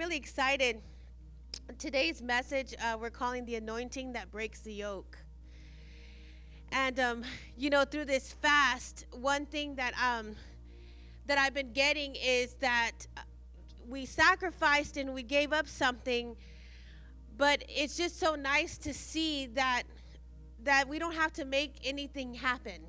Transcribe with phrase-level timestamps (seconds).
[0.00, 0.80] really excited.
[1.76, 5.18] Today's message uh, we're calling the anointing that breaks the yoke.
[6.72, 7.22] And um,
[7.54, 10.36] you know, through this fast, one thing that um,
[11.26, 13.20] that I've been getting is that uh,
[13.90, 16.34] we sacrificed and we gave up something,
[17.36, 19.82] but it's just so nice to see that
[20.62, 22.80] that we don't have to make anything happen.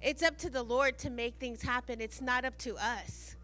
[0.00, 2.00] It's up to the Lord to make things happen.
[2.00, 3.35] It's not up to us.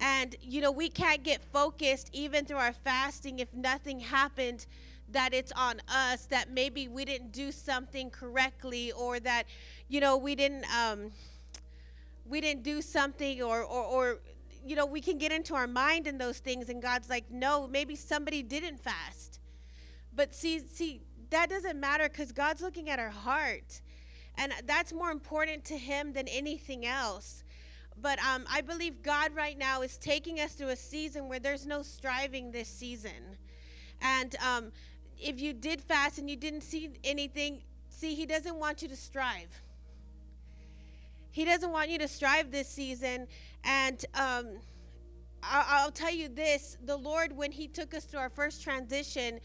[0.00, 4.66] And, you know, we can't get focused even through our fasting if nothing happened
[5.12, 9.44] that it's on us, that maybe we didn't do something correctly or that,
[9.88, 11.10] you know, we didn't, um,
[12.26, 14.18] we didn't do something or, or, or,
[14.64, 17.68] you know, we can get into our mind in those things and God's like, no,
[17.68, 19.38] maybe somebody didn't fast.
[20.14, 23.80] But see, see, that doesn't matter because God's looking at our heart.
[24.38, 27.44] And that's more important to him than anything else
[28.00, 31.66] but um, I believe God right now is taking us through a season where there's
[31.66, 33.36] no striving this season.
[34.02, 34.72] And um,
[35.18, 38.96] if you did fast and you didn't see anything, see, He doesn't want you to
[38.96, 39.62] strive.
[41.30, 43.28] He doesn't want you to strive this season.
[43.64, 44.58] And um,
[45.42, 49.40] I'll, I'll tell you this the Lord, when He took us through our first transition,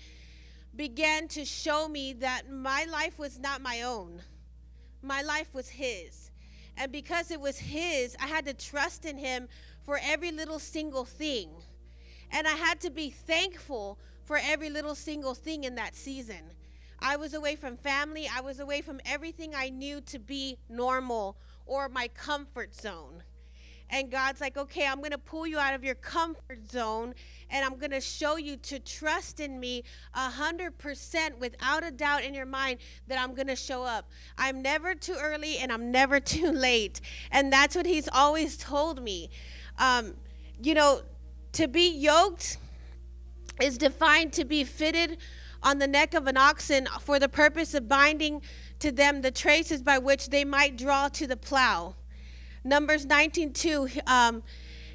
[0.75, 4.21] began to show me that my life was not my own,
[5.01, 6.20] my life was His
[6.81, 9.47] and because it was His, I had to trust in Him
[9.83, 11.49] for every little single thing.
[12.31, 16.41] And I had to be thankful for every little single thing in that season.
[16.97, 21.37] I was away from family, I was away from everything I knew to be normal
[21.67, 23.21] or my comfort zone.
[23.91, 27.13] And God's like, okay, I'm going to pull you out of your comfort zone
[27.49, 29.83] and I'm going to show you to trust in me
[30.15, 34.09] 100% without a doubt in your mind that I'm going to show up.
[34.37, 37.01] I'm never too early and I'm never too late.
[37.31, 39.29] And that's what He's always told me.
[39.77, 40.13] Um,
[40.63, 41.01] you know,
[41.53, 42.57] to be yoked
[43.61, 45.17] is defined to be fitted
[45.61, 48.41] on the neck of an oxen for the purpose of binding
[48.79, 51.95] to them the traces by which they might draw to the plow.
[52.63, 54.01] Numbers 19:2.
[54.05, 54.43] Um,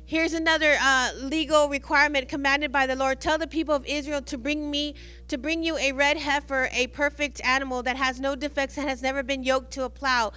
[0.05, 3.21] here's another uh, legal requirement commanded by the Lord.
[3.21, 4.95] Tell the people of Israel to bring me
[5.27, 9.03] to bring you a red heifer, a perfect animal that has no defects and has
[9.03, 10.33] never been yoked to a plow.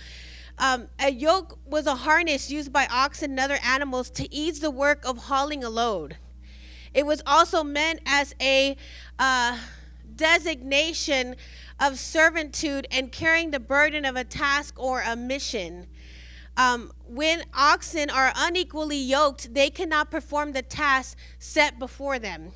[0.57, 4.71] Um, a yoke was a harness used by oxen and other animals to ease the
[4.71, 6.17] work of hauling a load.
[6.95, 8.75] It was also meant as a
[9.19, 9.57] uh,
[10.15, 11.35] designation
[11.79, 15.85] of servitude and carrying the burden of a task or a mission.
[16.59, 22.51] Um, when oxen are unequally yoked, they cannot perform the task set before them.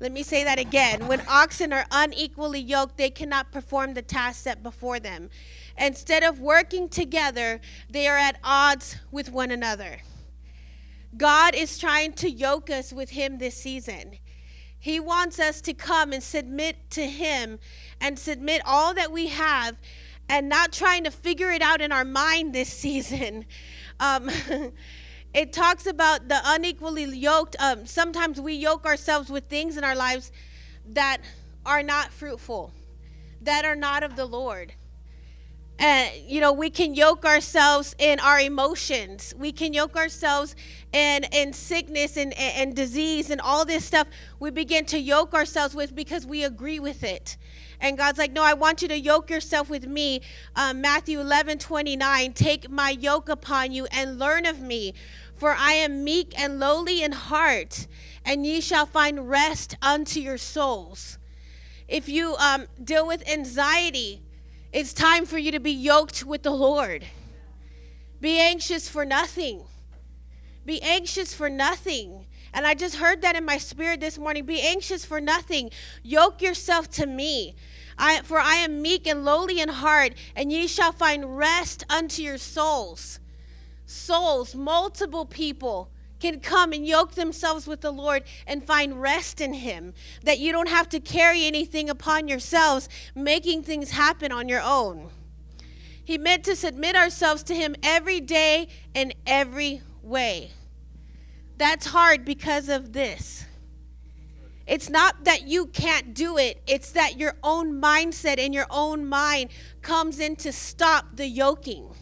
[0.00, 1.06] Let me say that again.
[1.06, 5.28] When oxen are unequally yoked, they cannot perform the task set before them.
[5.76, 7.60] Instead of working together,
[7.90, 9.98] they are at odds with one another.
[11.14, 14.16] God is trying to yoke us with Him this season.
[14.78, 17.58] He wants us to come and submit to Him
[18.00, 19.76] and submit all that we have
[20.28, 23.44] and not trying to figure it out in our mind this season.
[24.00, 24.28] Um,
[25.34, 27.54] it talks about the unequally yoked.
[27.60, 30.32] Um, sometimes we yoke ourselves with things in our lives
[30.84, 31.18] that
[31.64, 32.72] are not fruitful,
[33.40, 34.74] that are not of the Lord.
[35.78, 39.34] And, you know, we can yoke ourselves in our emotions.
[39.36, 40.54] We can yoke ourselves
[40.92, 44.06] in, in sickness and, and disease and all this stuff.
[44.38, 47.36] We begin to yoke ourselves with because we agree with it.
[47.80, 50.20] And God's like, no, I want you to yoke yourself with me.
[50.54, 54.94] Um, Matthew 11, 29, take my yoke upon you and learn of me.
[55.34, 57.88] For I am meek and lowly in heart,
[58.24, 61.18] and ye shall find rest unto your souls.
[61.88, 64.22] If you um, deal with anxiety,
[64.74, 67.06] it's time for you to be yoked with the Lord.
[68.20, 69.62] Be anxious for nothing.
[70.66, 72.26] Be anxious for nothing.
[72.52, 74.44] And I just heard that in my spirit this morning.
[74.44, 75.70] Be anxious for nothing.
[76.02, 77.54] Yoke yourself to me.
[77.96, 82.22] I, for I am meek and lowly in heart, and ye shall find rest unto
[82.22, 83.20] your souls.
[83.86, 85.88] Souls, multiple people
[86.20, 89.94] can come and yoke themselves with the Lord and find rest in Him.
[90.22, 95.10] That you don't have to carry anything upon yourselves, making things happen on your own.
[96.04, 100.50] He meant to submit ourselves to Him every day in every way.
[101.56, 103.46] That's hard because of this.
[104.66, 109.06] It's not that you can't do it, it's that your own mindset and your own
[109.06, 109.50] mind
[109.82, 111.93] comes in to stop the yoking.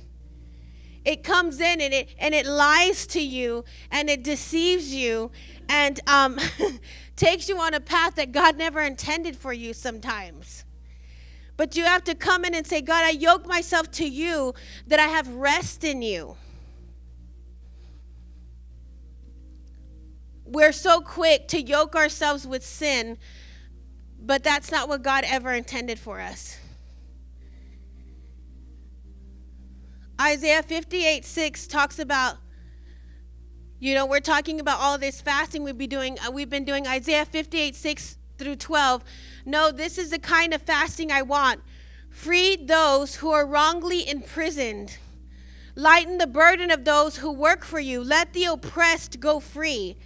[1.05, 5.31] It comes in and it and it lies to you and it deceives you
[5.69, 6.39] and um,
[7.17, 10.65] takes you on a path that God never intended for you sometimes.
[11.57, 14.55] But you have to come in and say, God, I yoke myself to you
[14.87, 16.37] that I have rest in you.
[20.53, 23.17] we're so quick to yoke ourselves with sin,
[24.21, 26.59] but that's not what God ever intended for us.
[30.21, 32.37] Isaiah 58 6 talks about,
[33.79, 36.19] you know, we're talking about all this fasting we've been doing.
[36.19, 39.05] Uh, we've been doing Isaiah 58 6 through 12.
[39.45, 41.61] No, this is the kind of fasting I want.
[42.11, 44.99] Free those who are wrongly imprisoned.
[45.75, 48.05] Lighten the burden of those who work for you.
[48.05, 49.97] Let the oppressed go free.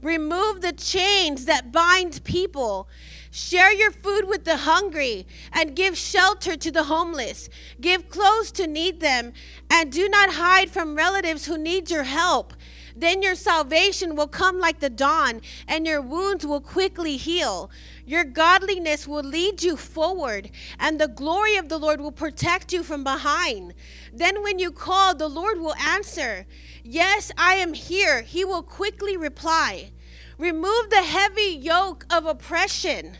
[0.00, 2.88] Remove the chains that bind people.
[3.36, 7.50] Share your food with the hungry and give shelter to the homeless.
[7.78, 9.34] Give clothes to need them
[9.68, 12.54] and do not hide from relatives who need your help.
[12.96, 17.70] Then your salvation will come like the dawn and your wounds will quickly heal.
[18.06, 22.82] Your godliness will lead you forward, and the glory of the Lord will protect you
[22.82, 23.74] from behind.
[24.14, 26.46] Then, when you call, the Lord will answer,
[26.82, 28.22] Yes, I am here.
[28.22, 29.90] He will quickly reply.
[30.38, 33.18] Remove the heavy yoke of oppression.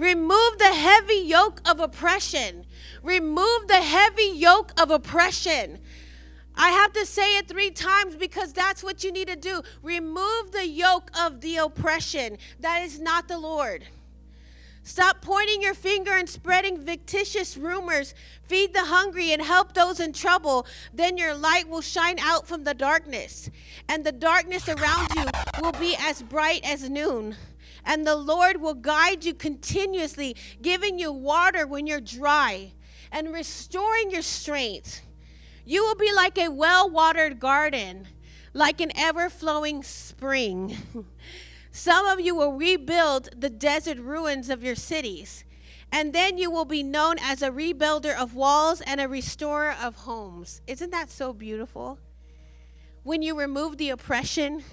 [0.00, 2.64] Remove the heavy yoke of oppression.
[3.02, 5.78] Remove the heavy yoke of oppression.
[6.56, 9.60] I have to say it three times because that's what you need to do.
[9.82, 12.38] Remove the yoke of the oppression.
[12.60, 13.84] That is not the Lord.
[14.84, 18.14] Stop pointing your finger and spreading fictitious rumors.
[18.44, 20.66] Feed the hungry and help those in trouble.
[20.94, 23.50] Then your light will shine out from the darkness,
[23.86, 25.26] and the darkness around you
[25.60, 27.36] will be as bright as noon.
[27.84, 32.72] And the Lord will guide you continuously, giving you water when you're dry
[33.12, 35.02] and restoring your strength.
[35.64, 38.08] You will be like a well watered garden,
[38.52, 40.76] like an ever flowing spring.
[41.72, 45.44] Some of you will rebuild the desert ruins of your cities,
[45.92, 49.94] and then you will be known as a rebuilder of walls and a restorer of
[49.94, 50.60] homes.
[50.66, 51.98] Isn't that so beautiful?
[53.02, 54.64] When you remove the oppression,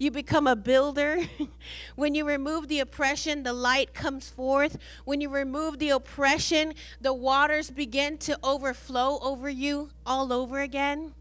[0.00, 1.20] you become a builder.
[1.94, 4.78] when you remove the oppression, the light comes forth.
[5.04, 11.12] When you remove the oppression, the waters begin to overflow over you all over again.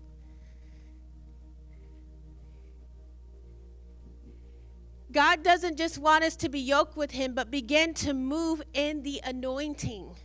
[5.11, 9.03] God doesn't just want us to be yoked with Him, but begin to move in
[9.03, 10.15] the anointing.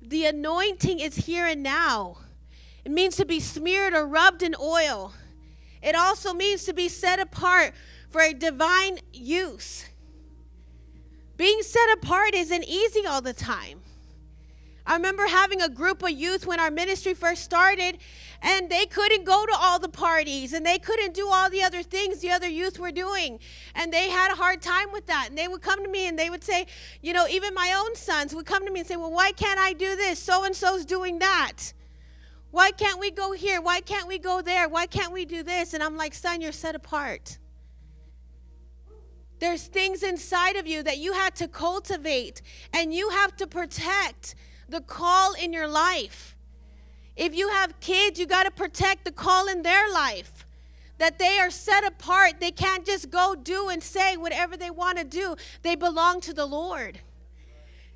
[0.00, 2.16] The anointing is here and now.
[2.82, 5.12] It means to be smeared or rubbed in oil.
[5.82, 7.74] It also means to be set apart
[8.10, 9.86] for a divine use.
[11.36, 13.80] Being set apart isn't easy all the time.
[14.84, 17.98] I remember having a group of youth when our ministry first started,
[18.42, 21.82] and they couldn't go to all the parties and they couldn't do all the other
[21.82, 23.38] things the other youth were doing.
[23.74, 25.26] And they had a hard time with that.
[25.28, 26.66] And they would come to me and they would say,
[27.00, 29.60] you know, even my own sons would come to me and say, well, why can't
[29.60, 30.18] I do this?
[30.18, 31.72] So and so's doing that.
[32.52, 33.60] Why can't we go here?
[33.60, 34.68] Why can't we go there?
[34.68, 35.72] Why can't we do this?
[35.72, 37.38] And I'm like, son, you're set apart.
[39.40, 44.34] There's things inside of you that you have to cultivate and you have to protect
[44.68, 46.36] the call in your life.
[47.16, 50.46] If you have kids, you got to protect the call in their life.
[50.98, 52.34] That they are set apart.
[52.38, 55.36] They can't just go do and say whatever they want to do.
[55.62, 57.00] They belong to the Lord.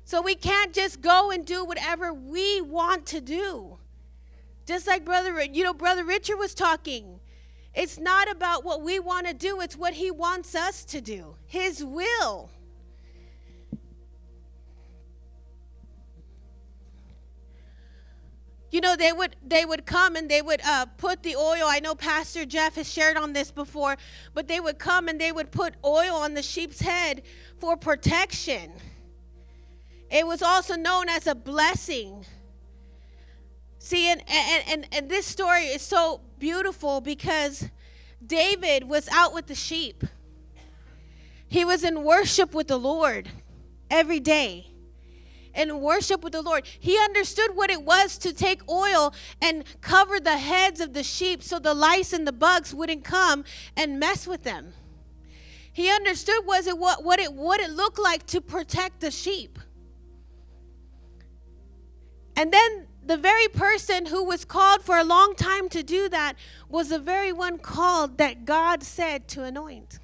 [0.03, 3.76] So we can't just go and do whatever we want to do.
[4.67, 7.21] Just like brother, you know, brother Richard was talking.
[7.73, 11.35] It's not about what we want to do, it's what he wants us to do.
[11.45, 12.51] His will.
[18.69, 21.79] you know they would they would come and they would uh, put the oil i
[21.79, 23.95] know pastor jeff has shared on this before
[24.33, 27.23] but they would come and they would put oil on the sheep's head
[27.59, 28.73] for protection
[30.11, 32.25] it was also known as a blessing
[33.87, 37.69] see and and, and, and this story is so beautiful because
[38.25, 40.03] david was out with the sheep
[41.47, 43.29] he was in worship with the lord
[43.89, 44.67] every day
[45.57, 46.67] In worship with the Lord.
[46.79, 51.41] He understood what it was to take oil and cover the heads of the sheep
[51.41, 53.43] so the lice and the bugs wouldn't come
[53.75, 54.73] and mess with them.
[55.73, 59.59] He understood was it what, what it what it looked like to protect the sheep.
[62.35, 66.33] And then the very person who was called for a long time to do that
[66.69, 69.99] was the very one called that God said to anoint.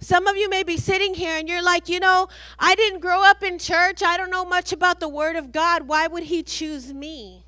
[0.00, 2.28] Some of you may be sitting here and you're like, you know,
[2.58, 4.02] I didn't grow up in church.
[4.02, 5.86] I don't know much about the Word of God.
[5.86, 7.46] Why would He choose me?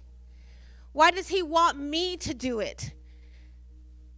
[0.92, 2.92] Why does He want me to do it?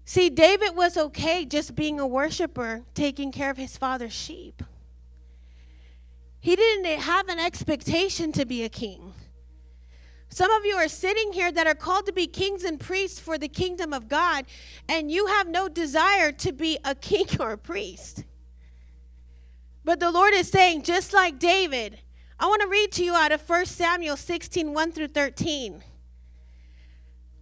[0.05, 4.63] See, David was okay just being a worshiper, taking care of his father's sheep.
[6.47, 9.15] He didn't have an expectation to be a king.
[10.29, 13.37] Some of you are sitting here that are called to be kings and priests for
[13.37, 14.45] the kingdom of God,
[14.89, 18.23] and you have no desire to be a king or a priest.
[19.85, 21.99] But the Lord is saying, just like David,
[22.39, 25.83] I want to read to you out of 1 Samuel 16 1 through 13.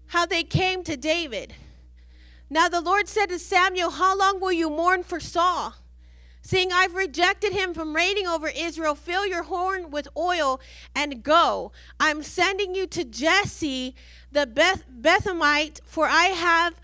[0.07, 1.53] How they came to David.
[2.49, 5.75] Now the Lord said to Samuel, How long will you mourn for Saul?
[6.47, 10.61] Seeing I've rejected him from reigning over Israel, fill your horn with oil
[10.95, 11.73] and go.
[11.99, 13.95] I'm sending you to Jesse
[14.31, 14.85] the Beth-
[15.87, 16.75] for I have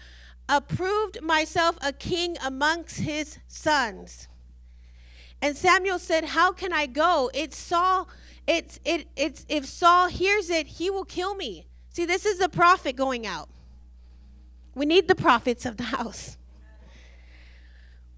[0.48, 4.28] approved myself a king amongst his sons.
[5.42, 7.30] And Samuel said, How can I go?
[7.34, 8.08] It's Saul,
[8.46, 11.66] it's it it's if Saul hears it, he will kill me.
[11.90, 13.50] See, this is the prophet going out.
[14.74, 16.38] We need the prophets of the house.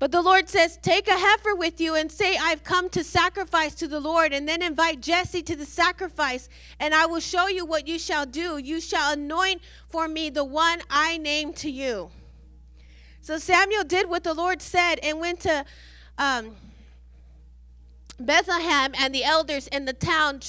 [0.02, 3.72] But the Lord says, Take a heifer with you and say, I've come to sacrifice
[3.76, 6.48] to the Lord, and then invite Jesse to the sacrifice,
[6.80, 8.58] and I will show you what you shall do.
[8.58, 12.10] You shall anoint for me the one I name to you.
[13.20, 15.64] So Samuel did what the Lord said and went to
[16.18, 16.56] um,
[18.18, 20.40] Bethlehem, and the elders in the town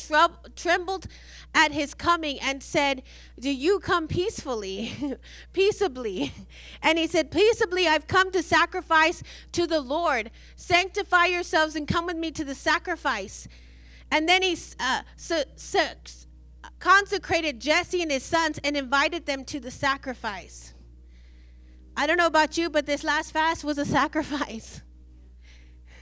[0.56, 1.06] trembled
[1.54, 3.04] at his coming and said,
[3.40, 5.18] Do you come peacefully,
[5.54, 6.34] peaceably?
[6.82, 10.32] And he said, Peaceably, I've come to sacrifice to the Lord.
[10.56, 13.48] Sanctify yourselves and come with me to the sacrifice.
[14.10, 15.86] And then he uh, so, so,
[16.80, 20.74] consecrated Jesse and his sons and invited them to the sacrifice.
[21.96, 24.82] I don't know about you, but this last fast was a sacrifice.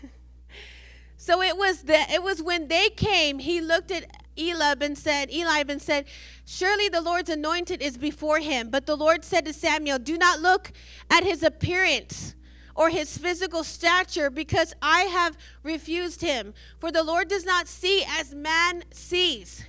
[1.17, 4.05] so it was the it was when they came, he looked at
[4.37, 6.05] Eliab and said, Eliab and said,
[6.45, 8.69] Surely the Lord's anointed is before him.
[8.69, 10.71] But the Lord said to Samuel, Do not look
[11.09, 12.35] at his appearance
[12.75, 16.53] or his physical stature, because I have refused him.
[16.79, 19.65] For the Lord does not see as man sees.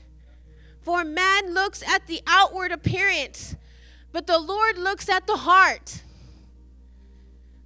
[0.82, 3.56] For man looks at the outward appearance,
[4.12, 6.02] but the Lord looks at the heart.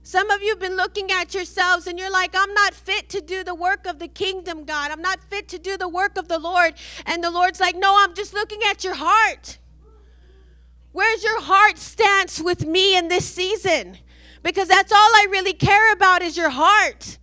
[0.07, 3.21] Some of you have been looking at yourselves and you're like, I'm not fit to
[3.21, 4.93] do the work of the kingdom, God.
[4.93, 6.75] I'm not fit to do the work of the Lord.
[7.07, 9.59] And the Lord's like, No, I'm just looking at your heart.
[10.93, 13.99] Where's your heart stance with me in this season?
[14.45, 17.19] Because that's all I really care about is your heart.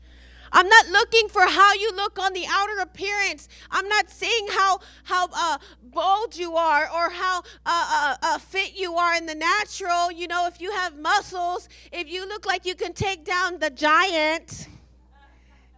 [0.52, 3.48] I'm not looking for how you look on the outer appearance.
[3.72, 5.58] I'm not seeing how how uh,
[5.93, 10.12] bold you are or how uh, uh, uh, fit you are in the natural.
[10.12, 13.69] You know, if you have muscles, if you look like you can take down the
[13.69, 14.67] giant,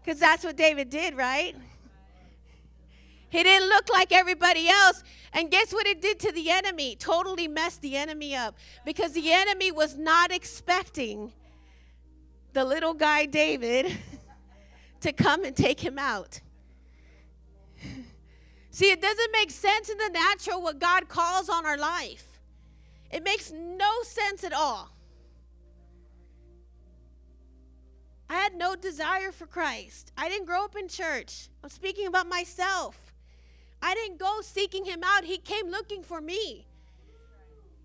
[0.03, 1.55] because that's what David did, right?
[3.29, 5.03] He didn't look like everybody else.
[5.33, 6.95] And guess what it did to the enemy?
[6.95, 8.55] Totally messed the enemy up
[8.85, 11.33] because the enemy was not expecting
[12.53, 13.97] the little guy David
[15.01, 16.39] to come and take him out.
[18.75, 22.41] See, it doesn't make sense in the natural what God calls on our life.
[23.09, 24.91] It makes no sense at all.
[28.29, 30.11] I had no desire for Christ.
[30.17, 31.47] I didn't grow up in church.
[31.63, 33.13] I'm speaking about myself.
[33.81, 35.23] I didn't go seeking him out.
[35.23, 36.67] He came looking for me.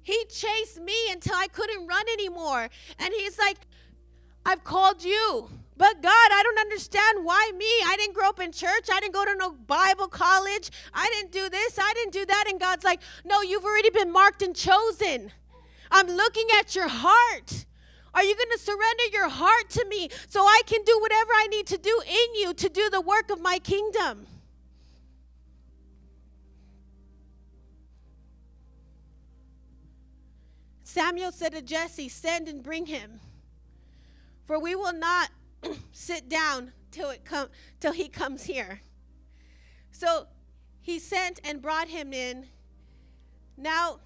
[0.03, 2.69] He chased me until I couldn't run anymore.
[2.99, 3.59] And he's like,
[4.45, 5.51] I've called you.
[5.81, 7.65] But God, I don't understand why me?
[7.87, 8.91] I didn't grow up in church.
[8.93, 10.71] I didn't go to no Bible college.
[10.93, 11.79] I didn't do this.
[11.79, 12.45] I didn't do that.
[12.51, 15.33] And God's like, no, you've already been marked and chosen.
[15.91, 17.65] I'm looking at your heart.
[18.13, 21.47] Are you going to surrender your heart to me so I can do whatever I
[21.47, 24.27] need to do in you to do the work of my kingdom?
[30.85, 33.21] Samuel said to Jesse, Send and bring him.
[34.45, 35.31] For we will not
[35.93, 37.49] sit down till it come
[37.79, 38.81] till he comes here.
[39.93, 40.27] So
[40.81, 42.47] he sent and brought him in.
[43.57, 44.01] Now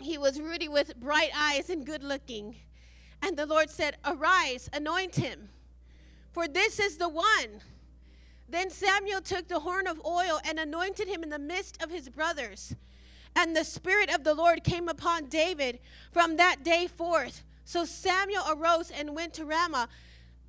[0.00, 2.56] he was ruddy with bright eyes and good looking.
[3.22, 5.48] And the Lord said, Arise, anoint him,
[6.32, 7.62] for this is the one.
[8.48, 12.08] Then Samuel took the horn of oil and anointed him in the midst of his
[12.08, 12.74] brothers.
[13.34, 15.80] And the Spirit of the Lord came upon David
[16.12, 17.42] from that day forth.
[17.64, 19.88] So Samuel arose and went to Ramah.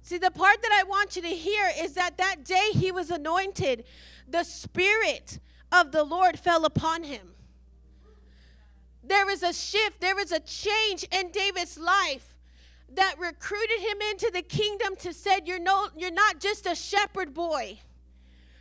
[0.07, 3.11] See, the part that I want you to hear is that that day he was
[3.11, 3.83] anointed,
[4.25, 5.37] the Spirit
[5.69, 7.33] of the Lord fell upon him.
[9.03, 12.37] There is a shift, there is a change in David's life
[12.93, 17.33] that recruited him into the kingdom to said you're no you're not just a shepherd
[17.33, 17.77] boy.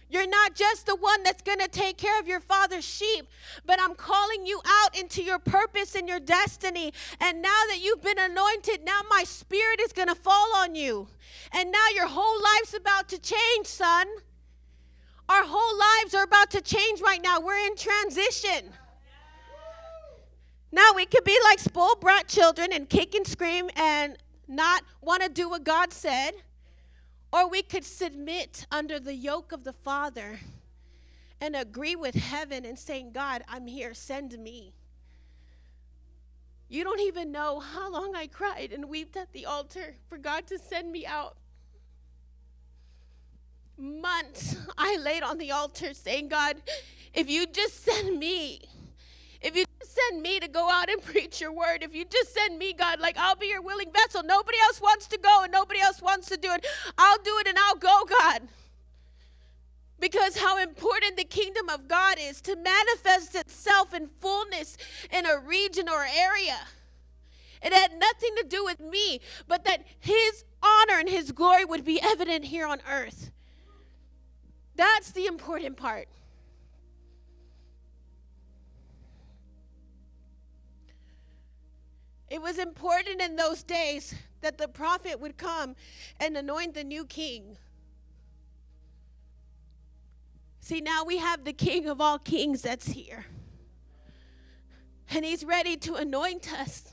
[0.09, 3.27] You're not just the one that's going to take care of your father's sheep,
[3.65, 6.93] but I'm calling you out into your purpose and your destiny.
[7.21, 11.09] And now that you've been anointed, now my spirit is going to fall on you.
[11.53, 14.07] And now your whole life's about to change, son.
[15.29, 17.41] Our whole lives are about to change right now.
[17.41, 18.73] We're in transition.
[20.71, 25.23] Now we could be like spoiled brat children and kick and scream and not want
[25.23, 26.33] to do what God said,
[27.37, 30.41] or we could submit under the yoke of the Father
[31.39, 34.73] and agree with heaven and saying, God, I'm here, send me.
[36.71, 40.47] You don't even know how long I cried and wept at the altar for God
[40.47, 41.37] to send me out.
[43.77, 46.57] Months I laid on the altar saying, God,
[47.13, 48.63] if you just send me,
[49.43, 49.67] if you
[49.97, 53.01] send me to go out and preach your word, if you just send me, God,
[53.01, 54.23] like I'll be your willing vessel.
[54.23, 56.67] Nobody else wants to go and nobody else wants to do it.
[56.99, 58.43] I'll do it and I'll go, God.
[59.99, 64.77] Because how important the kingdom of God is to manifest itself in fullness
[65.11, 66.59] in a region or area.
[67.63, 71.85] It had nothing to do with me, but that His honor and His glory would
[71.85, 73.31] be evident here on earth.
[74.77, 76.09] That's the important part.
[82.29, 85.77] It was important in those days that the prophet would come
[86.19, 87.57] and anoint the new king.
[90.61, 93.27] See, now we have the king of all kings that's here.
[95.11, 96.93] And he's ready to anoint us.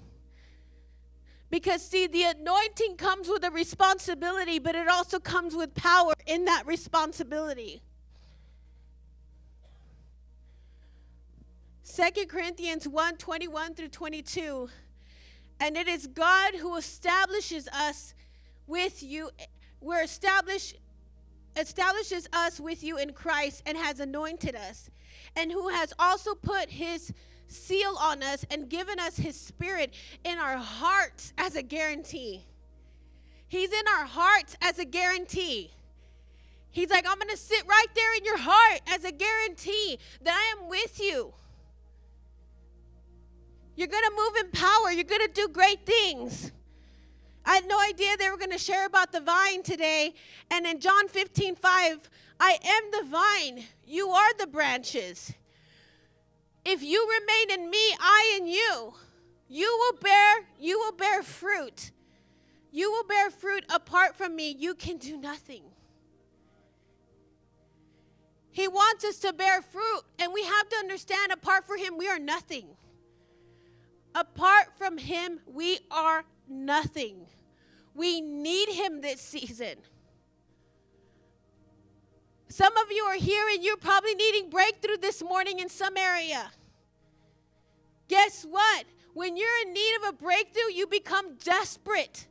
[1.49, 6.45] Because, see, the anointing comes with a responsibility, but it also comes with power in
[6.45, 7.81] that responsibility.
[11.81, 14.69] Second Corinthians 1 21 through 22
[15.59, 18.13] and it is God who establishes us
[18.67, 19.29] with you.
[19.81, 20.77] We're established
[21.55, 24.89] establishes us with you in Christ and has anointed us,
[25.35, 27.13] and who has also put his
[27.47, 29.93] seal on us and given us his spirit
[30.23, 32.45] in our hearts as a guarantee.
[33.47, 35.71] He's in our hearts as a guarantee.
[36.71, 40.33] He's like, I'm going to sit right there in your heart as a guarantee that
[40.33, 41.33] I am with you.
[43.75, 44.91] You're going to move in power.
[44.91, 46.51] You're going to do great things.
[47.45, 50.13] I had no idea they were going to share about the vine today.
[50.49, 52.09] And in John 15, 5,
[52.39, 55.33] I am the vine, you are the branches.
[56.65, 58.93] If you remain in me, I in you,
[59.49, 61.91] you will bear, you will bear fruit.
[62.71, 64.55] You will bear fruit apart from me.
[64.57, 65.63] You can do nothing.
[68.51, 72.07] He wants us to bear fruit, and we have to understand apart from him, we
[72.07, 72.67] are nothing.
[74.15, 77.25] Apart from Him, we are nothing.
[77.95, 79.75] We need Him this season.
[82.49, 86.51] Some of you are here and you're probably needing breakthrough this morning in some area.
[88.07, 88.85] Guess what?
[89.15, 92.27] When you're in need of a breakthrough, you become desperate.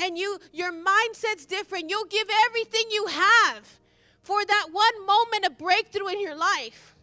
[0.00, 1.90] And you your mindset's different.
[1.90, 3.78] You'll give everything you have
[4.22, 6.96] for that one moment of breakthrough in your life.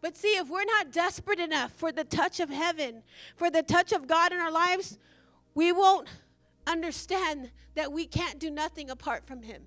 [0.00, 3.02] But see, if we're not desperate enough for the touch of heaven,
[3.36, 4.98] for the touch of God in our lives,
[5.54, 6.08] we won't
[6.66, 9.62] understand that we can't do nothing apart from Him.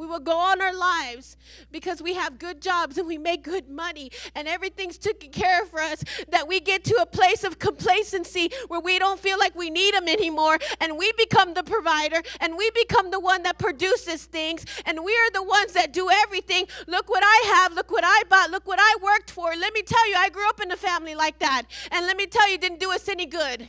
[0.00, 1.36] We will go on our lives
[1.70, 5.68] because we have good jobs and we make good money and everything's taken care of
[5.68, 6.02] for us.
[6.30, 9.92] That we get to a place of complacency where we don't feel like we need
[9.92, 14.64] them anymore and we become the provider and we become the one that produces things
[14.86, 16.66] and we are the ones that do everything.
[16.86, 19.54] Look what I have, look what I bought, look what I worked for.
[19.54, 21.64] Let me tell you, I grew up in a family like that.
[21.92, 23.68] And let me tell you, didn't do us any good.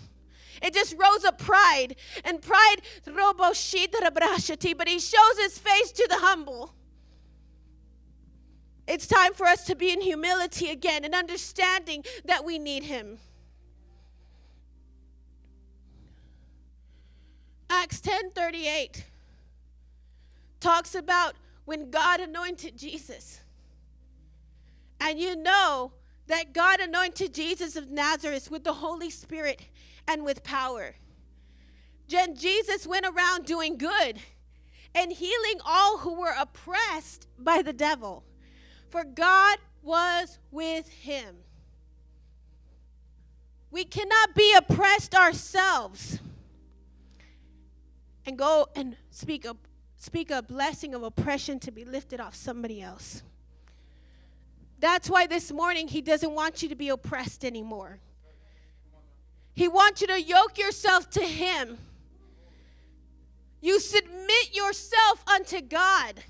[0.61, 1.95] It just rose up pride.
[2.23, 6.73] And pride, but he shows his face to the humble.
[8.87, 13.19] It's time for us to be in humility again and understanding that we need him.
[17.69, 19.05] Acts 10:38
[20.59, 23.39] talks about when God anointed Jesus.
[24.99, 25.93] And you know
[26.27, 29.61] that God anointed Jesus of Nazareth with the Holy Spirit
[30.11, 30.95] and with power.
[32.07, 34.19] Jesus went around doing good
[34.93, 38.23] and healing all who were oppressed by the devil,
[38.89, 41.37] for God was with him.
[43.71, 46.19] We cannot be oppressed ourselves
[48.25, 49.55] and go and speak a,
[49.95, 53.23] speak a blessing of oppression to be lifted off somebody else.
[54.79, 57.99] That's why this morning he doesn't want you to be oppressed anymore.
[59.53, 61.77] He wants you to yoke yourself to Him.
[63.61, 66.23] You submit yourself unto God.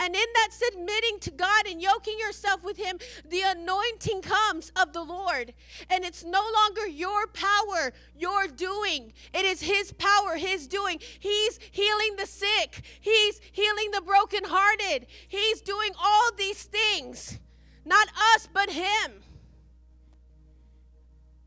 [0.00, 4.92] And in that submitting to God and yoking yourself with Him, the anointing comes of
[4.92, 5.52] the Lord.
[5.90, 9.12] And it's no longer your power, your doing.
[9.34, 11.00] It is His power, His doing.
[11.18, 15.06] He's healing the sick, He's healing the brokenhearted.
[15.26, 17.38] He's doing all these things.
[17.84, 19.22] Not us, but Him.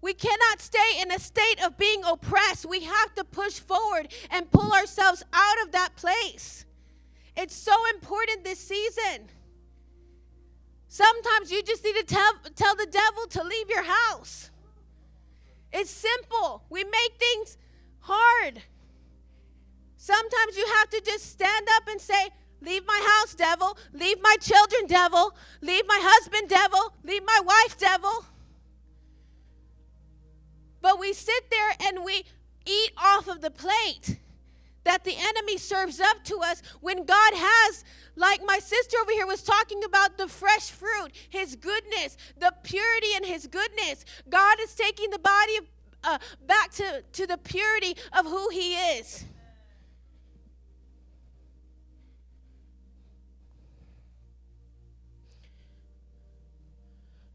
[0.02, 2.66] We cannot stay in a state of being oppressed.
[2.66, 6.66] We have to push forward and pull ourselves out of that place.
[7.38, 9.30] It's so important this season.
[10.88, 14.50] Sometimes you just need to tell, tell the devil to leave your house.
[15.72, 16.64] It's simple.
[16.70, 17.58] We make things
[18.00, 18.62] hard.
[19.98, 22.30] Sometimes you have to just stand up and say,
[22.64, 23.76] Leave my house, devil.
[23.92, 25.36] Leave my children, devil.
[25.62, 26.94] Leave my husband, devil.
[27.04, 28.26] Leave my wife, devil.
[30.82, 32.24] But we sit there and we
[32.65, 34.17] eat off of the plate
[34.84, 37.84] that the enemy serves up to us when God has,
[38.15, 43.13] like my sister over here was talking about, the fresh fruit, His goodness, the purity
[43.15, 44.06] in His goodness.
[44.30, 45.60] God is taking the body
[46.04, 46.17] uh,
[46.48, 49.26] back to, to the purity of who He is.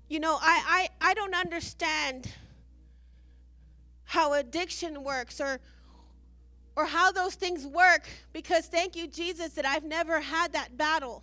[0.08, 2.32] You know, I, I, I don't understand
[4.06, 5.60] how addiction works or
[6.76, 11.22] or how those things work because thank you Jesus that I've never had that battle.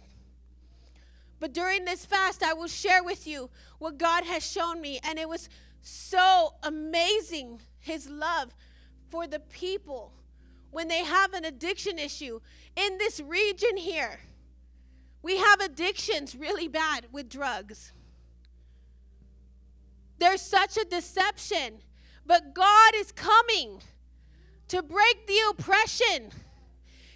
[1.39, 5.17] But during this fast I will share with you what God has shown me and
[5.19, 5.49] it was
[5.81, 8.55] so amazing his love
[9.09, 10.13] for the people
[10.71, 12.39] when they have an addiction issue
[12.75, 14.19] in this region here.
[15.21, 17.93] We have addictions really bad with drugs.
[20.17, 21.79] There's such a deception.
[22.25, 23.81] But God is coming
[24.69, 26.31] to break the oppression.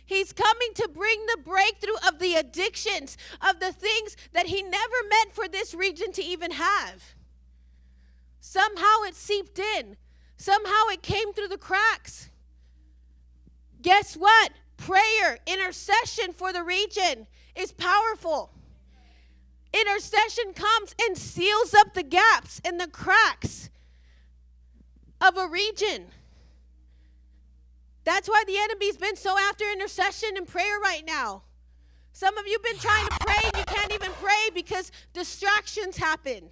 [0.05, 4.95] He's coming to bring the breakthrough of the addictions, of the things that He never
[5.09, 7.15] meant for this region to even have.
[8.39, 9.97] Somehow it seeped in,
[10.37, 12.29] somehow it came through the cracks.
[13.81, 14.51] Guess what?
[14.77, 18.51] Prayer, intercession for the region is powerful.
[19.73, 23.69] Intercession comes and seals up the gaps and the cracks
[25.21, 26.07] of a region.
[28.03, 31.43] That's why the enemy's been so after intercession and prayer right now.
[32.13, 35.97] Some of you have been trying to pray and you can't even pray because distractions
[35.97, 36.49] happen.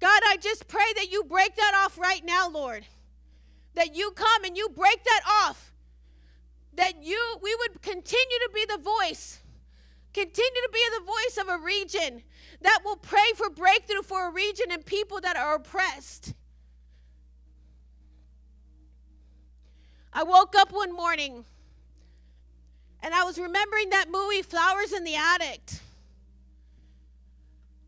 [0.00, 2.84] God, I just pray that you break that off right now, Lord.
[3.74, 5.72] That you come and you break that off.
[6.74, 9.40] That you we would continue to be the voice
[10.16, 12.22] Continue to be the voice of a region
[12.66, 16.34] that will pray for breakthrough for a region and people that are oppressed.
[20.12, 21.44] I woke up one morning
[23.04, 25.60] and I was remembering that movie, Flowers in the Attic.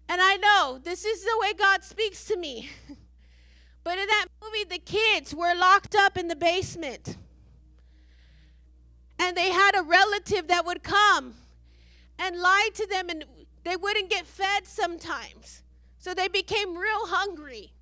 [0.09, 2.71] And I know this is the way God speaks to me.
[3.83, 7.17] but in that movie, the kids were locked up in the basement.
[9.19, 11.35] And they had a relative that would come
[12.17, 13.25] and lie to them, and
[13.65, 15.63] they wouldn't get fed sometimes.
[15.99, 17.73] So they became real hungry.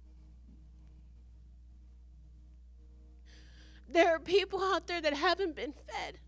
[3.88, 6.18] There are people out there that haven't been fed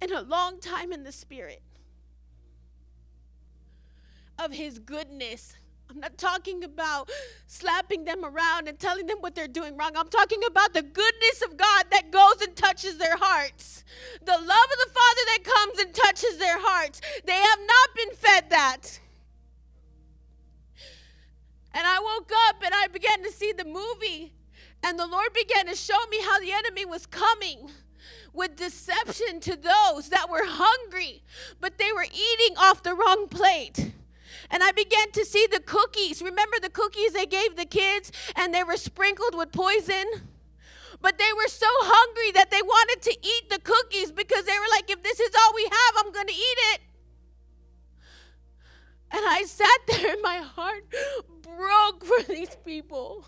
[0.00, 1.62] in a long time in the spirit
[4.38, 5.56] of His goodness
[5.88, 7.10] I'm not talking about
[7.46, 9.92] slapping them around and telling them what they're doing wrong.
[9.96, 13.84] I'm talking about the goodness of God that goes and touches their hearts.
[14.24, 17.00] The love of the Father that comes and touches their hearts.
[17.24, 19.00] They have not been fed that.
[21.72, 24.32] And I woke up and I began to see the movie.
[24.82, 27.70] And the Lord began to show me how the enemy was coming
[28.32, 31.22] with deception to those that were hungry,
[31.60, 33.92] but they were eating off the wrong plate.
[34.50, 36.22] And I began to see the cookies.
[36.22, 40.04] Remember the cookies they gave the kids and they were sprinkled with poison?
[41.00, 44.70] But they were so hungry that they wanted to eat the cookies because they were
[44.70, 46.80] like, if this is all we have, I'm going to eat it.
[49.12, 50.84] And I sat there and my heart
[51.42, 53.26] broke for these people.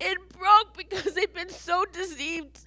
[0.00, 2.60] It broke because they've been so deceived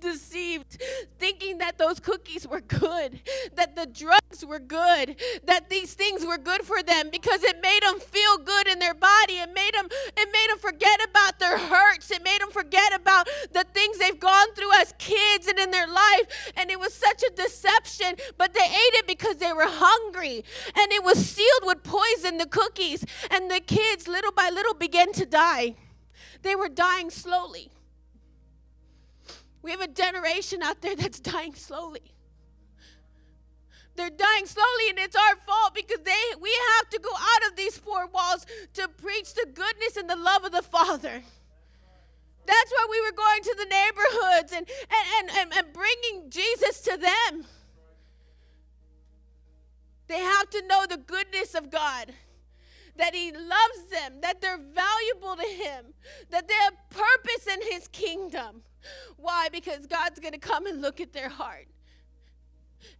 [0.00, 0.82] deceived,
[1.18, 3.20] thinking that those cookies were good,
[3.54, 7.82] that the drugs were good, that these things were good for them because it made
[7.82, 9.34] them feel good in their body.
[9.34, 12.10] It made them it made them forget about their hurts.
[12.10, 15.86] It made them forget about the things they've gone through as kids and in their
[15.86, 16.52] life.
[16.56, 20.44] And it was such a deception, but they ate it because they were hungry.
[20.76, 23.04] And it was sealed with poison, the cookies.
[23.30, 25.74] And the kids little by little began to die.
[26.42, 27.70] They were dying slowly.
[29.62, 32.14] We have a generation out there that's dying slowly.
[33.96, 37.56] They're dying slowly, and it's our fault because they we have to go out of
[37.56, 41.22] these four walls to preach the goodness and the love of the Father.
[42.46, 46.96] That's why we were going to the neighborhoods and, and, and, and bringing Jesus to
[46.96, 47.44] them.
[50.08, 52.12] They have to know the goodness of God.
[52.96, 55.86] That He loves them, that they're valuable to Him,
[56.30, 58.62] that they have purpose in His kingdom.
[59.16, 59.48] Why?
[59.50, 61.66] Because God's going to come and look at their heart.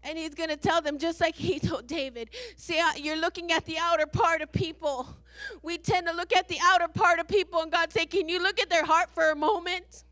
[0.02, 3.64] And he's going to tell them, just like he told David, see, you're looking at
[3.64, 5.08] the outer part of people.
[5.62, 8.42] We tend to look at the outer part of people, and God say, Can you
[8.42, 10.04] look at their heart for a moment?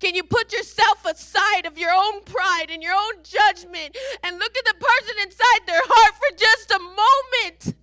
[0.00, 4.56] Can you put yourself aside of your own pride and your own judgment and look
[4.56, 7.76] at the person inside their heart for just a moment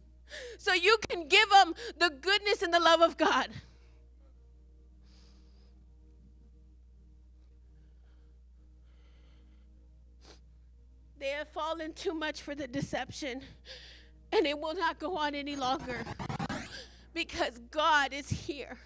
[0.57, 3.49] so you can give them the goodness and the love of God?
[11.19, 13.41] They have fallen too much for the deception,
[14.31, 15.97] and it will not go on any longer
[17.13, 18.77] because God is here.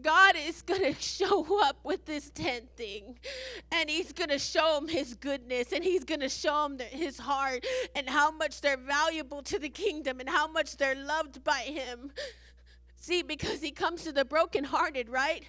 [0.00, 3.18] God is going to show up with this tent thing
[3.72, 7.18] and he's going to show them his goodness and he's going to show them his
[7.18, 11.60] heart and how much they're valuable to the kingdom and how much they're loved by
[11.60, 12.12] him.
[12.96, 15.44] See, because he comes to the brokenhearted, right?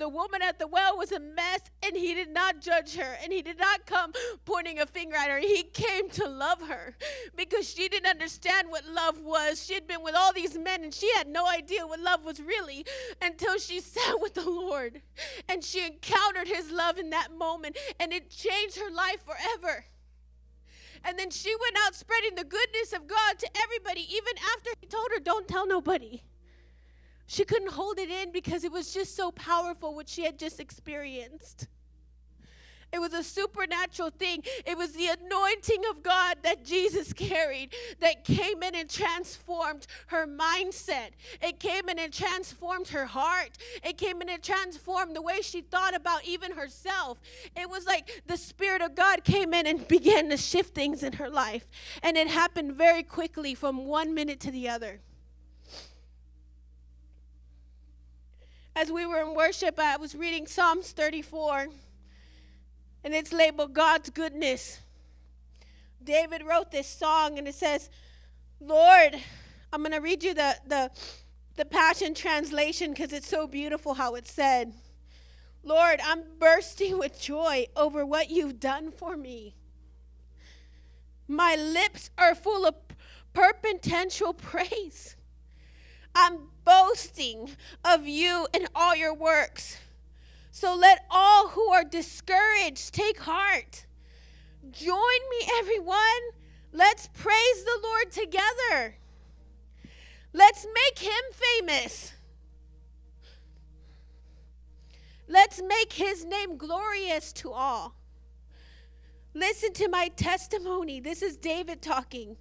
[0.00, 3.30] The woman at the well was a mess and he did not judge her and
[3.30, 4.12] he did not come
[4.46, 5.38] pointing a finger at her.
[5.38, 6.96] He came to love her
[7.36, 9.62] because she didn't understand what love was.
[9.62, 12.40] She had been with all these men and she had no idea what love was
[12.40, 12.86] really
[13.20, 15.02] until she sat with the Lord
[15.50, 19.84] and she encountered his love in that moment and it changed her life forever.
[21.04, 24.86] And then she went out spreading the goodness of God to everybody, even after he
[24.86, 26.22] told her, Don't tell nobody.
[27.30, 30.58] She couldn't hold it in because it was just so powerful what she had just
[30.58, 31.68] experienced.
[32.92, 34.42] It was a supernatural thing.
[34.66, 40.26] It was the anointing of God that Jesus carried that came in and transformed her
[40.26, 41.10] mindset.
[41.40, 43.50] It came in and transformed her heart.
[43.84, 47.20] It came in and transformed the way she thought about even herself.
[47.54, 51.12] It was like the Spirit of God came in and began to shift things in
[51.12, 51.68] her life.
[52.02, 54.98] And it happened very quickly from one minute to the other.
[58.76, 61.68] As we were in worship, I was reading Psalms 34,
[63.04, 64.80] and it's labeled God's Goodness.
[66.02, 67.90] David wrote this song, and it says,
[68.60, 69.16] Lord,
[69.72, 70.90] I'm going to read you the, the,
[71.56, 74.72] the Passion Translation because it's so beautiful how it said.
[75.62, 79.54] Lord, I'm bursting with joy over what you've done for me.
[81.28, 82.74] My lips are full of
[83.32, 85.16] perpetual praise.
[86.14, 87.50] I'm boasting
[87.84, 89.78] of you and all your works.
[90.52, 93.86] So let all who are discouraged take heart.
[94.70, 96.22] Join me, everyone.
[96.72, 98.94] Let's praise the Lord together.
[100.32, 102.12] Let's make him famous.
[105.26, 107.96] Let's make his name glorious to all.
[109.34, 111.00] Listen to my testimony.
[111.00, 112.36] This is David talking.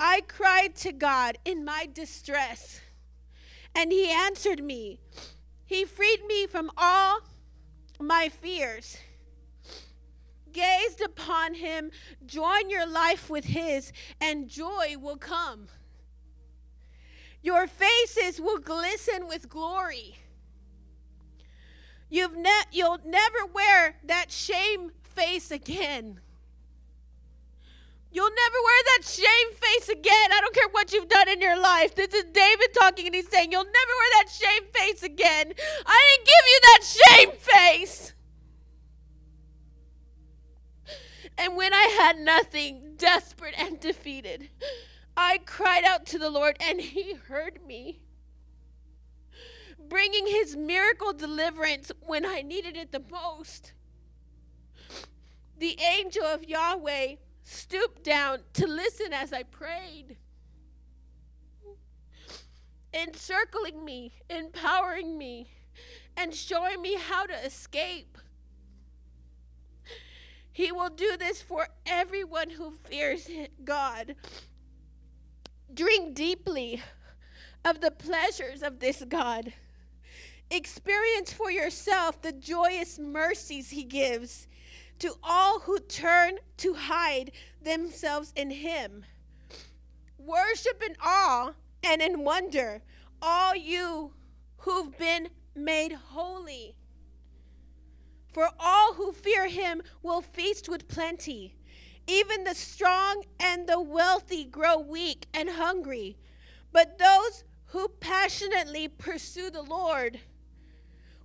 [0.00, 2.80] I cried to God in my distress
[3.74, 5.00] and he answered me.
[5.64, 7.20] He freed me from all
[8.00, 8.98] my fears.
[10.52, 11.90] Gazed upon him,
[12.24, 15.68] join your life with his, and joy will come.
[17.42, 20.16] Your faces will glisten with glory.
[22.10, 26.20] You've ne- you'll never wear that shame face again.
[28.10, 30.32] You'll never wear that shame face again.
[30.32, 30.54] I don't
[30.88, 31.94] what you've done in your life.
[31.94, 35.52] This is David talking, and he's saying, You'll never wear that shame face again.
[35.86, 38.12] I didn't give you that shame face.
[41.36, 44.48] And when I had nothing, desperate and defeated,
[45.16, 48.00] I cried out to the Lord, and he heard me,
[49.88, 53.72] bringing his miracle deliverance when I needed it the most.
[55.58, 60.17] The angel of Yahweh stooped down to listen as I prayed,
[62.92, 65.50] encircling me, empowering me,
[66.16, 68.18] and showing me how to escape.
[70.52, 73.28] He will do this for everyone who fears
[73.64, 74.16] God.
[75.72, 76.82] Drink deeply
[77.64, 79.52] of the pleasures of this God.
[80.50, 84.48] Experience for yourself the joyous mercies He gives
[84.98, 87.30] to all who turn to hide
[87.62, 89.04] themselves in him.
[90.18, 92.82] Worship in awe and in wonder,
[93.20, 94.12] all you
[94.58, 96.76] who've been made holy.
[98.32, 101.56] For all who fear him will feast with plenty.
[102.06, 106.16] Even the strong and the wealthy grow weak and hungry.
[106.72, 110.20] But those who passionately pursue the Lord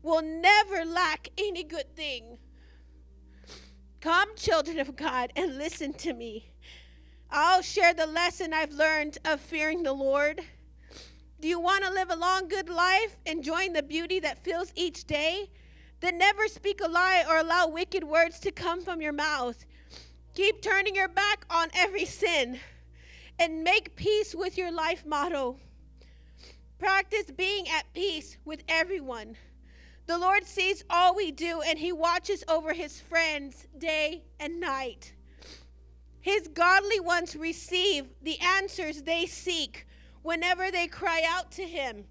[0.01, 2.37] will never lack any good thing.
[4.01, 6.52] Come, children of God, and listen to me.
[7.35, 10.39] I'll share the lesson I've learned of fearing the Lord.
[11.41, 15.05] Do you want to live a long, good life, enjoying the beauty that fills each
[15.05, 15.49] day?
[15.99, 19.65] Then never speak a lie or allow wicked words to come from your mouth.
[20.35, 22.59] Keep turning your back on every sin
[23.39, 25.57] and make peace with your life motto.
[26.77, 29.37] Practice being at peace with everyone.
[30.05, 35.13] The Lord sees all we do and he watches over his friends day and night.
[36.23, 39.85] His godly ones receive the answers they seek
[40.21, 42.05] whenever they cry out to him.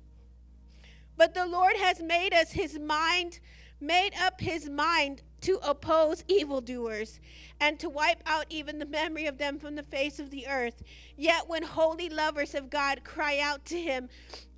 [1.17, 3.41] But the Lord has made us his mind,
[3.81, 7.21] made up his mind to oppose evildoers
[7.59, 10.83] and to wipe out even the memory of them from the face of the earth.
[11.17, 14.11] Yet when holy lovers of God cry out to him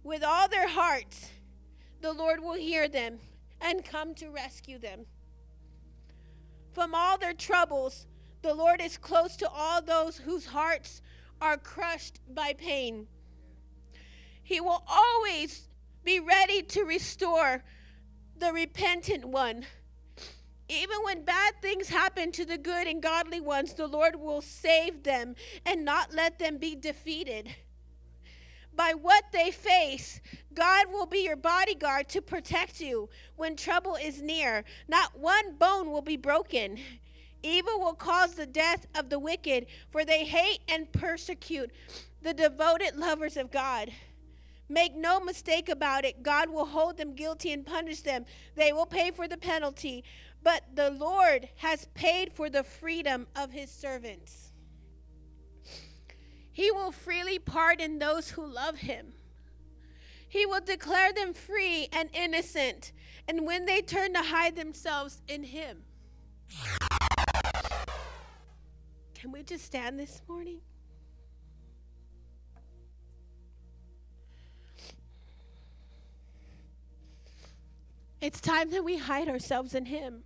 [0.03, 1.31] with all their hearts,
[2.01, 3.21] the Lord will hear them
[3.61, 5.07] and come to rescue them.
[6.73, 8.09] From all their troubles,
[8.45, 11.01] the Lord is close to all those whose hearts
[11.41, 13.07] are crushed by pain.
[14.43, 15.69] He will always
[16.05, 17.65] be ready to restore
[18.39, 19.65] the repentant one.
[20.69, 25.05] Even when bad things happen to the good and godly ones, the Lord will save
[25.05, 27.49] them and not let them be defeated.
[28.77, 30.21] By what they face,
[30.53, 34.65] God will be your bodyguard to protect you when trouble is near.
[34.87, 36.79] Not one bone will be broken.
[37.45, 41.71] Evil will cause the death of the wicked, for they hate and persecute
[42.23, 43.93] the devoted lovers of God.
[44.71, 48.25] Make no mistake about it, God will hold them guilty and punish them.
[48.55, 50.05] They will pay for the penalty,
[50.43, 54.53] but the Lord has paid for the freedom of his servants.
[56.51, 59.13] He will freely pardon those who love him.
[60.27, 62.93] He will declare them free and innocent,
[63.29, 65.83] and when they turn to hide themselves in him.
[69.25, 70.61] Can we just stand this morning?
[78.21, 80.25] It's time that we hide ourselves in Him.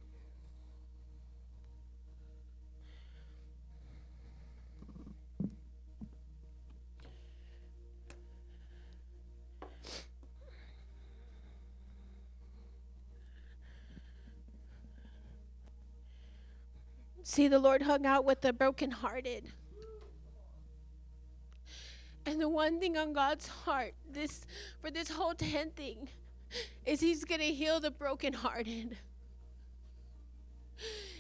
[17.38, 19.44] See, the Lord hung out with the brokenhearted.
[22.26, 24.44] And the one thing on God's heart, this
[24.80, 26.08] for this whole tent thing,
[26.84, 28.96] is he's to heal the brokenhearted.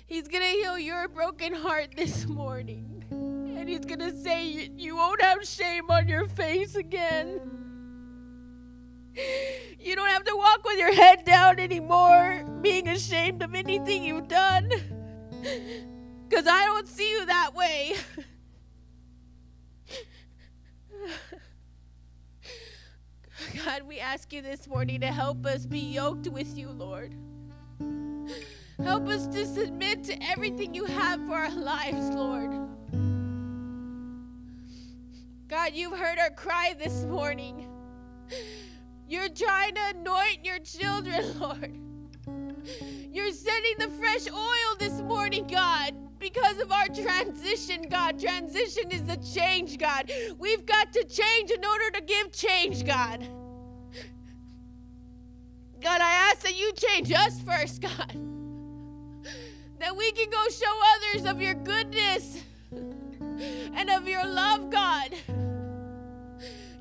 [0.08, 3.04] He's to heal your broken heart this morning.
[3.10, 7.40] And he's to say, You won't have shame on your face again.
[9.78, 14.26] You don't have to walk with your head down anymore, being ashamed of anything you've
[14.26, 14.68] done.
[16.28, 17.94] Because I don't see you that way.
[23.64, 27.14] God, we ask you this morning to help us be yoked with you, Lord.
[28.82, 32.50] Help us to submit to everything you have for our lives, Lord.
[35.48, 37.66] God, you've heard our cry this morning.
[39.08, 41.74] You're trying to anoint your children, Lord.
[43.10, 48.18] You're sending the fresh oil this morning, God because of our transition, God.
[48.20, 50.10] Transition is the change, God.
[50.38, 53.26] We've got to change in order to give change, God.
[55.80, 58.12] God, I ask that you change us first, God.
[59.78, 65.14] That we can go show others of your goodness and of your love, God.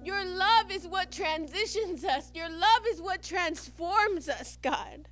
[0.03, 5.07] Your love is what transitions us, your love is what transforms us, God.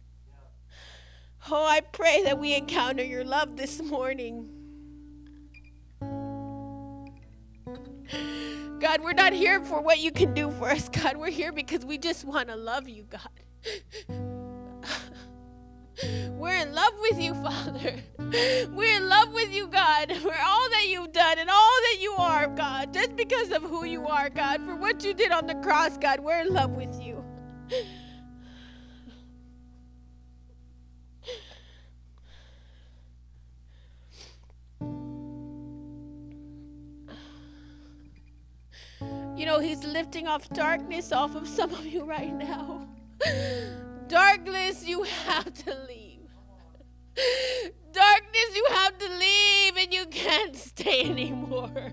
[1.51, 4.49] Oh, I pray that we encounter your love this morning.
[8.79, 11.17] God, we're not here for what you can do for us, God.
[11.17, 13.29] We're here because we just want to love you, God.
[16.31, 17.95] We're in love with you, Father.
[18.17, 22.13] We're in love with you, God, for all that you've done and all that you
[22.17, 25.55] are, God, just because of who you are, God, for what you did on the
[25.55, 26.21] cross, God.
[26.21, 27.23] We're in love with you.
[39.35, 42.87] You know, He's lifting off darkness off of some of you right now.
[44.07, 46.29] Darkness, you have to leave.
[47.91, 51.91] Darkness, you have to leave and you can't stay anymore.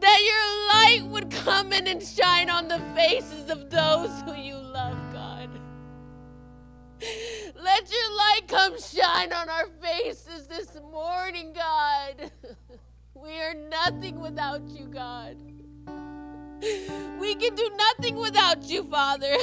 [0.00, 4.56] that your light would come in and shine on the faces of those who you
[4.56, 5.50] love, God.
[7.00, 12.30] Let your light come shine on our faces this morning, God.
[13.22, 15.36] We are nothing without you, God.
[17.18, 19.36] We can do nothing without you, Father.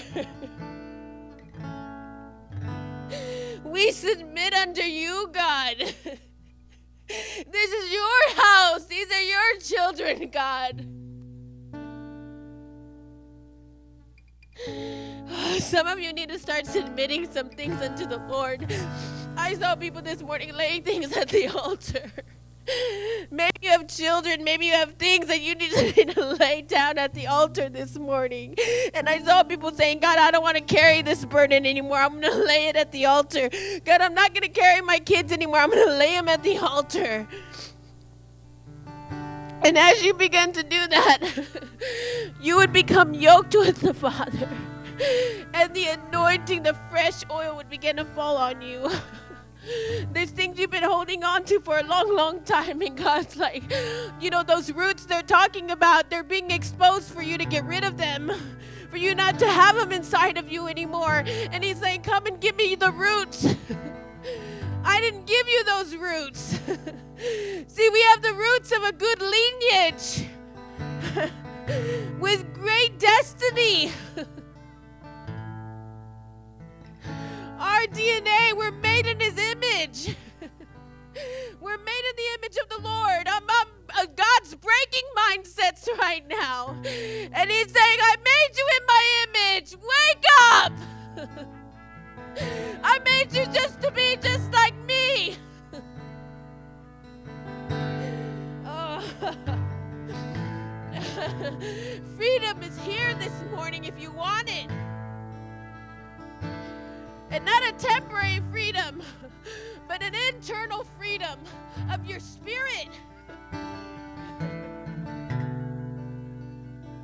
[3.64, 5.76] We submit under you, God.
[5.78, 8.86] This is your house.
[8.86, 10.88] These are your children, God.
[14.68, 18.72] Oh, some of you need to start submitting some things unto the Lord.
[19.36, 22.12] I saw people this morning laying things at the altar.
[23.32, 25.56] Maybe you have children, maybe you have things that you
[25.96, 28.56] need to lay down at the altar this morning.
[28.94, 31.98] And I saw people saying, God, I don't want to carry this burden anymore.
[31.98, 33.50] I'm going to lay it at the altar.
[33.86, 35.58] God, I'm not going to carry my kids anymore.
[35.58, 37.28] I'm going to lay them at the altar.
[39.64, 41.20] And as you begin to do that,
[42.42, 44.50] you would become yoked with the Father.
[45.54, 48.92] And the anointing, the fresh oil would begin to fall on you.
[50.12, 53.64] There's things you've been holding on to for a long, long time, and God's like,
[54.20, 57.84] you know, those roots they're talking about, they're being exposed for you to get rid
[57.84, 58.32] of them,
[58.90, 61.24] for you not to have them inside of you anymore.
[61.52, 63.46] And He's saying, Come and give me the roots.
[64.86, 66.40] I didn't give you those roots.
[67.68, 70.28] See, we have the roots of a good lineage
[72.20, 73.92] with great destiny.
[77.60, 80.16] Our DNA, we're made in His image.
[81.62, 83.28] we're made in the image of the Lord.
[83.28, 86.76] I'm, I'm uh, God's breaking mindsets right now.
[86.84, 89.76] And He's saying, I made you in my image.
[89.76, 90.74] Wake up.
[92.84, 95.38] I made you just to be just like me.
[98.66, 99.04] oh.
[102.18, 104.72] Freedom is here this morning if you want it
[107.34, 109.02] and not a temporary freedom,
[109.88, 111.40] but an internal freedom
[111.92, 112.90] of your spirit.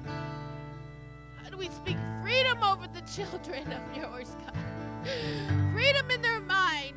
[0.05, 4.55] How do we speak freedom over the children of yours, God?
[5.73, 6.93] Freedom in their mind,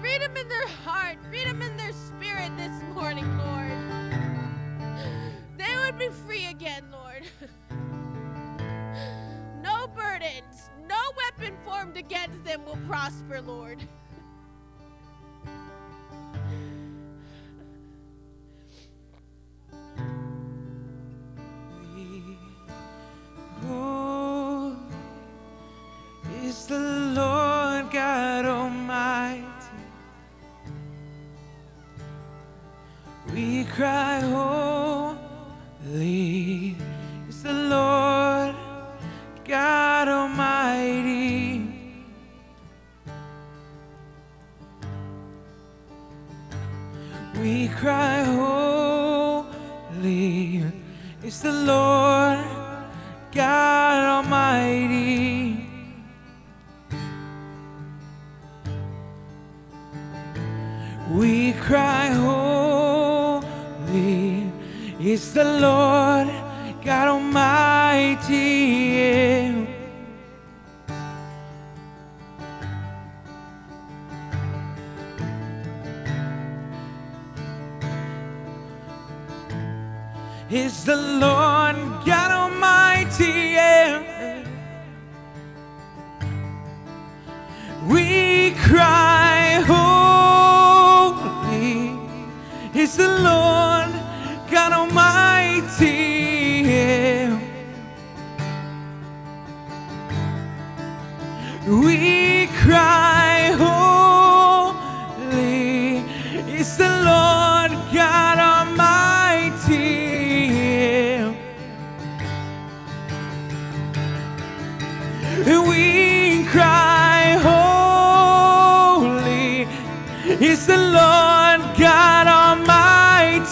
[0.00, 3.72] freedom in their heart, freedom in their spirit this morning, Lord.
[5.56, 7.24] They would be free again, Lord.
[9.60, 10.70] No burdens,
[11.10, 13.78] no weapon formed against them will prosper, Lord.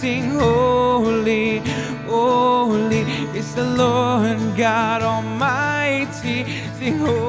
[0.00, 1.58] sing, Holy,
[2.06, 3.00] holy
[3.34, 6.46] is the Lord God Almighty.
[6.78, 7.27] Sing, Holy,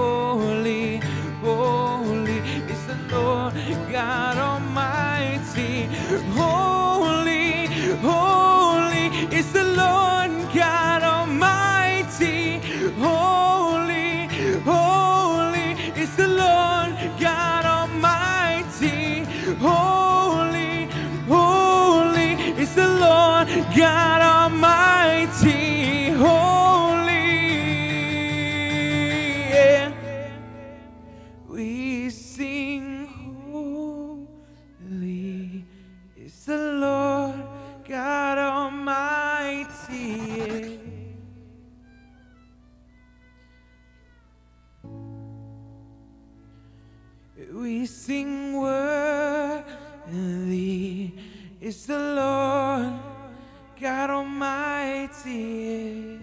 [55.30, 56.20] Almighty.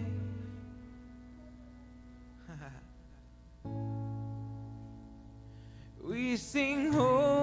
[6.03, 7.36] We sing holy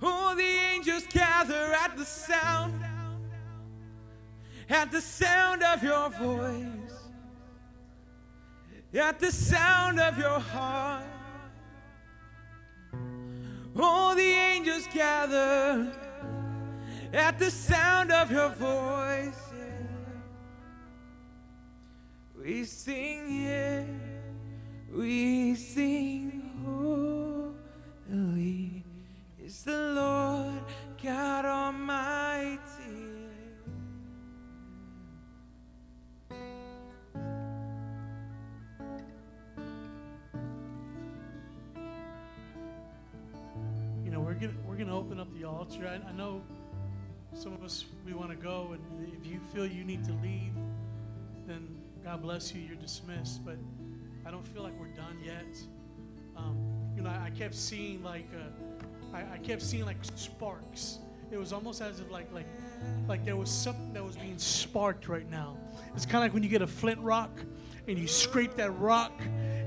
[0.00, 2.84] Oh, the angels gather at the sound,
[4.70, 7.08] at the sound of your voice,
[8.94, 10.81] at the sound of your heart.
[17.32, 19.40] At the sound of your voice.
[19.56, 19.86] yeah.
[22.38, 23.31] We sing,
[49.52, 50.54] feel you need to leave,
[51.46, 51.68] then
[52.02, 52.62] God bless you.
[52.62, 53.44] You're dismissed.
[53.44, 53.56] But
[54.26, 55.60] I don't feel like we're done yet.
[56.36, 56.56] Um,
[56.96, 60.98] you know, I, I kept seeing like uh, I, I kept seeing like sparks.
[61.30, 62.46] It was almost as if like like
[63.08, 65.56] like there was something that was being sparked right now.
[65.94, 67.30] It's kind of like when you get a flint rock
[67.88, 69.12] and you scrape that rock,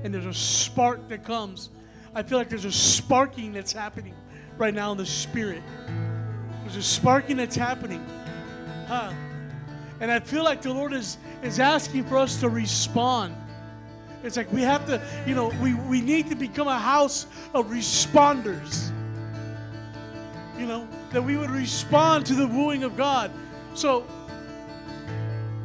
[0.02, 1.70] and there's a spark that comes.
[2.14, 4.14] I feel like there's a sparking that's happening
[4.56, 5.62] right now in the spirit.
[6.62, 8.04] There's a sparking that's happening.
[8.88, 9.12] Huh?
[10.00, 13.34] And I feel like the Lord is, is asking for us to respond.
[14.22, 17.66] It's like we have to, you know, we, we need to become a house of
[17.66, 18.90] responders.
[20.58, 23.30] You know, that we would respond to the wooing of God.
[23.74, 24.06] So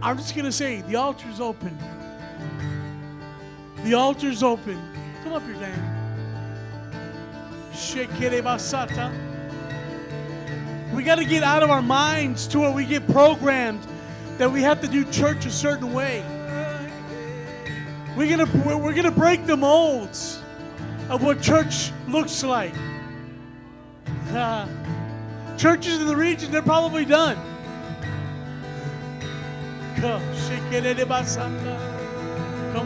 [0.01, 1.77] I'm just going to say the altar's open.
[3.83, 4.79] The altar's open.
[5.23, 5.97] Come up here, Dan.
[7.73, 9.11] Shekere basata.
[10.93, 13.85] We got to get out of our minds to where we get programmed
[14.41, 16.25] that we have to do church a certain way.
[18.17, 20.41] We're gonna we're, gonna break the molds
[21.09, 22.73] of what church looks like.
[24.31, 24.67] Uh,
[25.59, 27.37] churches in the region, they're probably done.
[29.97, 30.23] Come.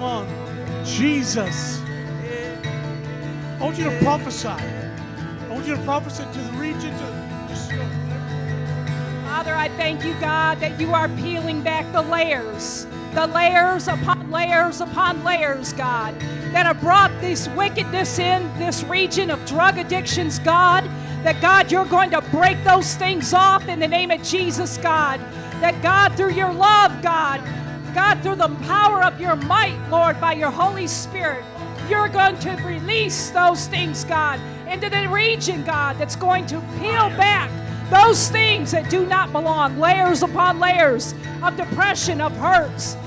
[0.01, 0.27] On,
[0.83, 1.79] Jesus.
[1.79, 4.49] I want you to prophesy.
[4.49, 6.91] I want you to prophesy to the region.
[6.91, 7.71] To, just,
[9.35, 14.31] Father, I thank you, God, that you are peeling back the layers, the layers upon
[14.31, 16.17] layers upon layers, God,
[16.53, 20.85] that have brought this wickedness in this region of drug addictions, God.
[21.25, 25.19] That God, you're going to break those things off in the name of Jesus, God.
[25.59, 27.43] That God, through your love, God,
[27.93, 31.43] God, through the power of your might, Lord, by your Holy Spirit,
[31.89, 37.09] you're going to release those things, God, into the region, God, that's going to peel
[37.17, 37.51] back
[37.89, 41.13] those things that do not belong, layers upon layers
[41.43, 42.97] of depression, of hurts.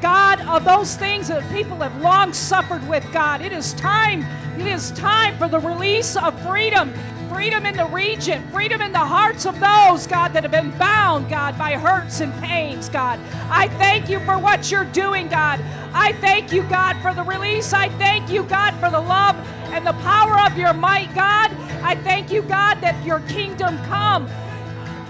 [0.00, 3.40] God, of those things that people have long suffered with, God.
[3.40, 4.24] It is time,
[4.58, 6.92] it is time for the release of freedom.
[7.32, 11.28] Freedom in the region, freedom in the hearts of those, God, that have been bound,
[11.28, 13.18] God, by hurts and pains, God.
[13.50, 15.60] I thank you for what you're doing, God.
[15.92, 17.72] I thank you, God, for the release.
[17.72, 19.36] I thank you, God, for the love
[19.76, 21.52] and the power of your might, God.
[21.82, 24.28] I thank you, God, that your kingdom come.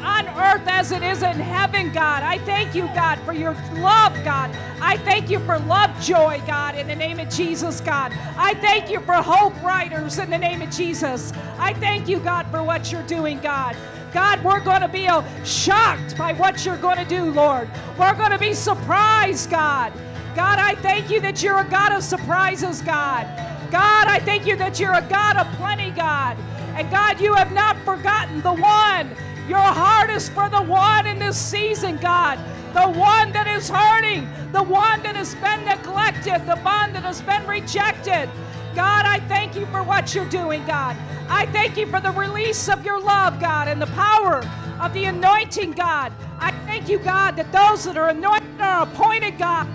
[0.03, 2.23] on earth as it is in heaven, God.
[2.23, 4.51] I thank you, God, for your love, God.
[4.81, 8.13] I thank you for love joy, God, in the name of Jesus, God.
[8.37, 11.33] I thank you for hope writers in the name of Jesus.
[11.59, 13.77] I thank you, God, for what you're doing, God.
[14.13, 17.69] God, we're going to be uh, shocked by what you're going to do, Lord.
[17.99, 19.93] We're going to be surprised, God.
[20.37, 23.27] God, I thank you that you're a God of surprises, God.
[23.71, 26.37] God, I thank you that you're a God of plenty, God.
[26.77, 29.11] And God, you have not forgotten the one.
[29.49, 32.39] Your heart is for the one in this season, God.
[32.75, 37.23] The one that is hurting, the one that has been neglected, the one that has
[37.23, 38.29] been rejected.
[38.75, 40.97] God, I thank you for what you're doing, God.
[41.29, 44.45] I thank you for the release of your love, God, and the power
[44.81, 46.13] of the anointing, God.
[46.39, 49.67] I thank you, God, that those that are anointed are appointed, God.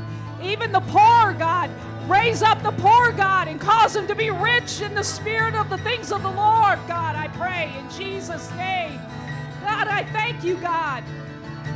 [0.44, 1.72] Even the poor, God,
[2.12, 5.70] raise up the poor, God, and cause them to be rich in the spirit of
[5.70, 7.16] the things of the Lord, God.
[7.16, 9.00] I pray in Jesus' name.
[9.62, 11.04] God, I thank you, God.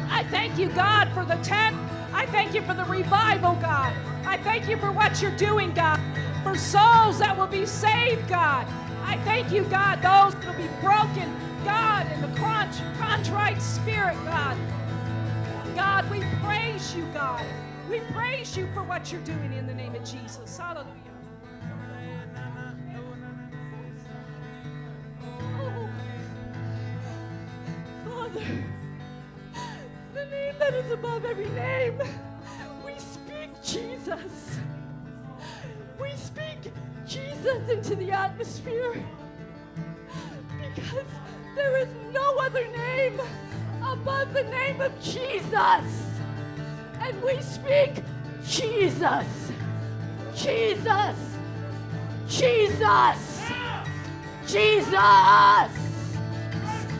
[0.09, 1.75] I thank you, God, for the tent.
[2.13, 3.93] I thank you for the revival, God.
[4.25, 5.99] I thank you for what you're doing, God
[6.45, 8.67] for souls that will be saved, God.
[9.03, 14.55] I thank you, God, those that will be broken, God, in the contrite spirit, God.
[15.75, 17.43] God, we praise you, God.
[17.89, 20.57] We praise you for what you're doing in the name of Jesus.
[20.57, 20.89] Hallelujah.
[25.23, 25.89] Oh,
[28.05, 28.41] Father,
[30.13, 31.99] the name that is above every name,
[32.83, 34.57] we speak Jesus.
[36.01, 36.71] We speak
[37.07, 38.95] Jesus into the atmosphere
[40.75, 41.05] because
[41.55, 43.21] there is no other name
[43.83, 46.14] above the name of Jesus.
[47.05, 48.03] And we speak
[48.47, 49.51] Jesus.
[50.35, 51.17] Jesus.
[52.27, 53.41] Jesus.
[54.47, 55.71] Jesus.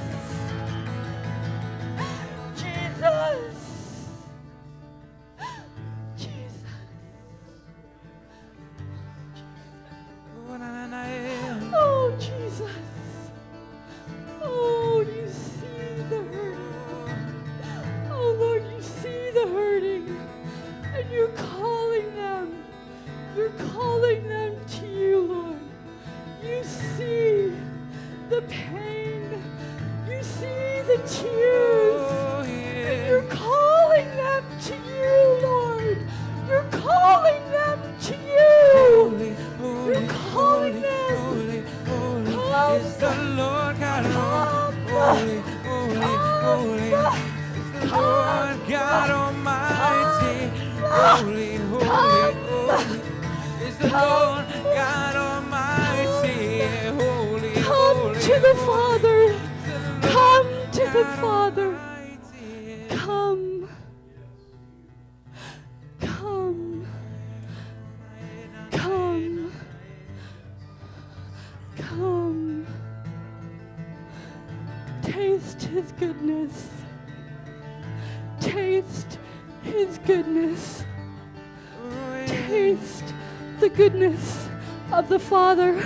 [85.38, 85.80] Father.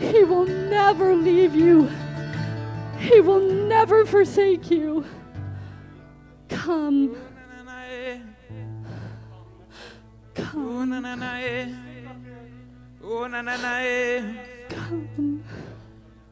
[0.00, 1.88] He will never leave you.
[2.98, 5.04] He will never forsake you.
[6.48, 7.16] Come,
[7.88, 8.18] eh.
[10.34, 10.90] come.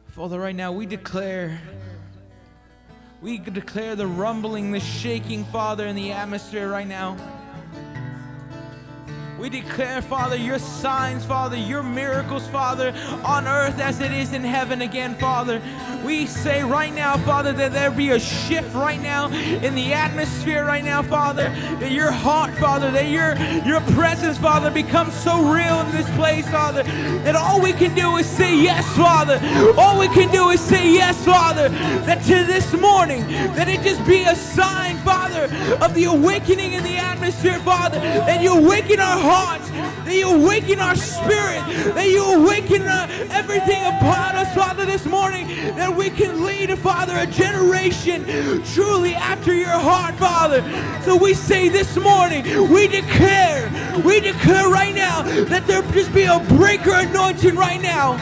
[0.09, 1.57] Father, right now we declare,
[3.21, 7.15] we declare the rumbling, the shaking, Father, in the atmosphere right now.
[9.41, 12.93] We declare, Father, your signs, Father, your miracles, Father,
[13.25, 15.59] on earth as it is in heaven again, Father.
[16.05, 20.63] We say right now, Father, that there be a shift right now in the atmosphere
[20.63, 23.35] right now, Father, that your heart, Father, that your,
[23.67, 26.83] your presence, Father, becomes so real in this place, Father,
[27.23, 29.39] that all we can do is say yes, Father.
[29.75, 31.69] All we can do is say yes, Father,
[32.05, 33.21] that to this morning,
[33.55, 35.49] that it just be a sign, Father
[35.81, 39.30] of the awakening in the atmosphere, Father, that you awaken our hearts,
[40.05, 41.61] that you awaken our spirit,
[41.95, 47.17] that you awaken uh, everything upon us, Father, this morning, that we can lead, Father,
[47.17, 48.25] a generation
[48.73, 50.61] truly after your heart, Father.
[51.03, 53.71] So we say this morning, we declare,
[54.03, 58.17] we declare right now that there just be a breaker anointing right now.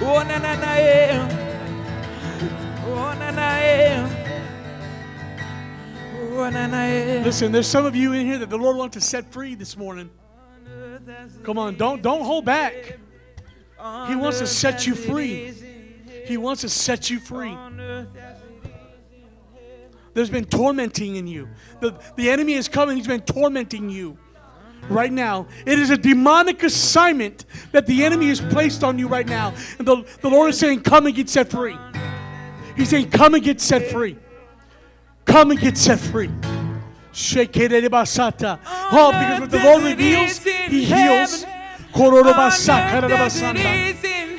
[0.00, 0.74] Oh, na, na, na.
[2.86, 4.20] Oh, yeah.
[6.36, 7.22] Oh, na, yeah.
[7.24, 9.76] Listen, there's some of you in here that the Lord wants to set free this
[9.76, 10.10] morning.
[11.42, 12.98] Come on, don't don't hold back.
[14.08, 15.52] He wants to set you free.
[16.24, 17.56] He wants to set you free.
[20.14, 21.48] There's been tormenting in you.
[21.80, 24.16] The, the enemy is coming, he's been tormenting you
[24.88, 25.46] right now.
[25.66, 29.52] It is a demonic assignment that the enemy has placed on you right now.
[29.78, 31.76] And the, the Lord is saying, Come and get set free.
[32.76, 34.16] He's saying, Come and get set free.
[35.24, 36.30] Come and get set free.
[38.66, 41.46] Oh, because what the Lord reveals, He heals.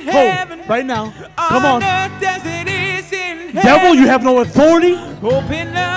[0.08, 1.12] Oh, right now.
[1.36, 1.80] Come on.
[3.62, 4.94] Devil, you have no authority.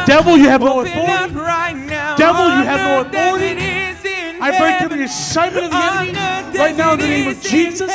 [0.05, 1.35] Devil, you have no authority.
[1.35, 2.15] right now.
[2.15, 3.45] Devil, you have no authority.
[3.45, 7.27] it is in I break every assignment of the enemy right now in the name
[7.29, 7.91] of Jesus.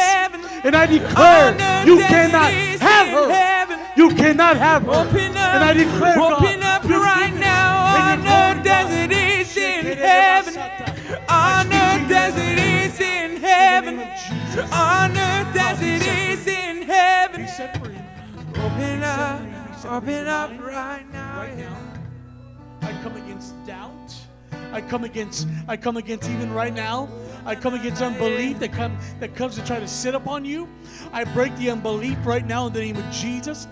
[0.65, 1.53] And I declare
[1.87, 3.81] you cannot have her.
[3.97, 5.19] You cannot have her.
[5.19, 7.01] And I declare, God, up your
[12.25, 13.95] as it is in heaven.
[13.95, 14.73] In the name of Jesus.
[14.73, 17.43] Honor God, as it is in heaven.
[17.43, 17.99] Be set free.
[18.65, 19.41] Open up.
[19.41, 20.15] free, be set free.
[20.15, 21.41] Open up right now.
[21.41, 21.77] right now.
[22.81, 24.15] I come against doubt.
[24.73, 27.09] I come against I come against even right now.
[27.45, 30.67] I come against unbelief that come that comes to try to sit upon you.
[31.13, 33.69] I break the unbelief right now in the name of Jesus.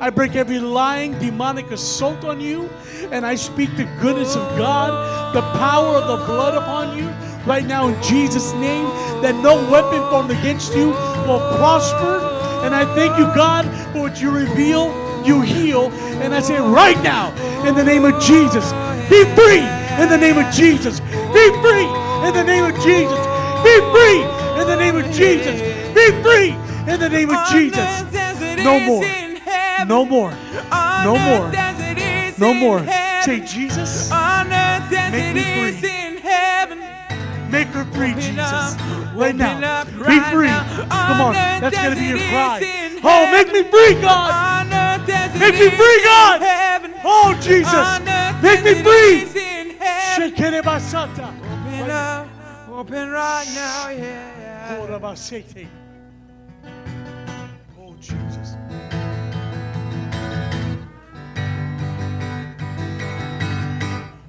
[0.00, 2.70] I break every lying demonic assault on you
[3.10, 7.12] and I speak the goodness of God, the power of the blood upon you
[7.46, 8.84] right now in Jesus name
[9.22, 10.88] that no weapon formed against you
[11.26, 12.20] will prosper.
[12.64, 14.92] And I thank you God for what you reveal,
[15.24, 15.90] you heal,
[16.22, 17.32] and I say right now
[17.66, 18.72] in the name of Jesus,
[19.08, 19.64] be free
[20.00, 21.00] in the name of Jesus.
[21.00, 21.88] Be free
[22.26, 23.20] in the name of Jesus.
[23.64, 24.20] Be free
[24.60, 25.60] in the name of Jesus.
[25.94, 26.50] Be free
[26.92, 28.02] in the name of Jesus.
[28.64, 29.04] No more.
[29.86, 30.34] No more.
[31.04, 31.50] No more.
[32.38, 32.80] No more.
[33.24, 34.10] Say, Jesus,
[35.12, 35.42] Make me
[35.80, 35.89] free.
[37.50, 38.76] Make her free, Jesus.
[39.14, 39.84] Right now.
[39.84, 40.48] Be free.
[40.48, 41.34] Come on.
[41.34, 42.60] That's going to be your cry.
[43.02, 44.68] Oh, make me free, God.
[45.38, 46.40] Make me free, God.
[47.04, 48.00] Oh, Jesus.
[48.42, 49.26] Make me free.
[50.16, 51.28] Shekerebasata.
[51.80, 52.26] Open up,
[52.68, 54.76] open right now, yeah.
[54.76, 55.66] Korabasete.
[57.78, 58.56] Oh, Jesus.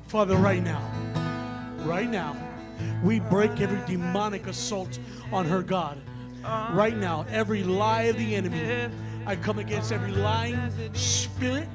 [0.07, 0.81] Father, right now,
[1.85, 2.35] right now,
[3.03, 4.99] we break every demonic assault
[5.31, 5.97] on her, God.
[6.43, 8.89] Right now, every lie of the enemy,
[9.25, 10.59] I come against every lying
[10.93, 11.67] spirit.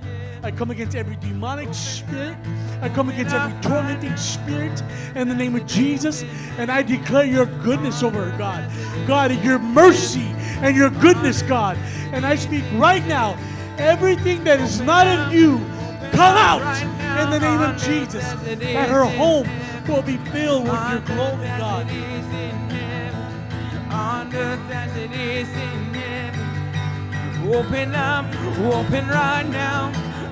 [0.43, 2.37] I come against every demonic spirit.
[2.83, 4.83] I come against every tormenting spirit
[5.15, 6.25] in the name of Jesus.
[6.59, 8.71] And I declare your goodness over her, God.
[9.07, 10.27] God, your mercy
[10.61, 11.77] and your goodness, God.
[12.13, 13.39] And I speak right now,
[13.79, 15.59] everything that is not of you,
[16.13, 16.83] come out
[17.23, 18.25] in the name of Jesus.
[18.25, 19.47] At her home
[19.89, 21.87] will be filled with your glory, God.
[23.91, 27.55] On earth as it is in heaven.
[27.55, 28.27] Open up,
[28.59, 29.87] open right now.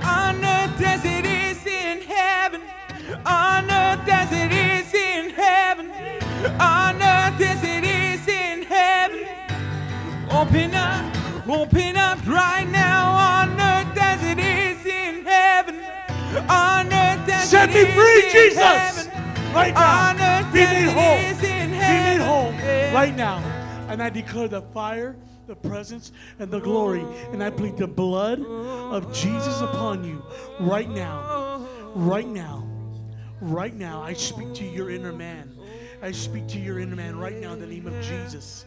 [0.04, 2.60] On earth as it is in heaven.
[3.24, 5.90] On earth as it is in heaven.
[6.60, 9.26] On earth as it is in heaven.
[10.30, 13.12] Open up, open up right now.
[13.40, 15.76] On earth as it is in heaven.
[16.48, 18.58] On earth as Set it me free, in Jesus.
[18.62, 19.03] heaven.
[19.54, 20.52] Right now.
[20.52, 21.40] Be made whole.
[21.40, 22.52] Be made whole
[22.94, 23.38] right now.
[23.88, 27.04] And I declare the fire, the presence, and the glory.
[27.32, 30.22] And I plead the blood of Jesus upon you
[30.60, 31.66] right now.
[31.94, 32.66] Right now.
[33.40, 34.02] Right now.
[34.02, 35.50] I speak to your inner man.
[36.02, 38.64] I speak to your inner man right now in the name of Jesus.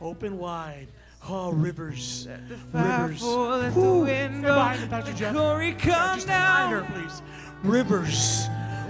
[0.00, 0.88] Open wide.
[1.28, 2.26] Oh, rivers.
[2.72, 3.20] Rivers.
[3.20, 4.00] fall, let the Whew.
[4.00, 5.32] wind Get blow, behind me, Pastor the Jeff.
[5.32, 6.86] glory come just down.
[6.92, 7.22] please.
[7.62, 8.46] Rivers.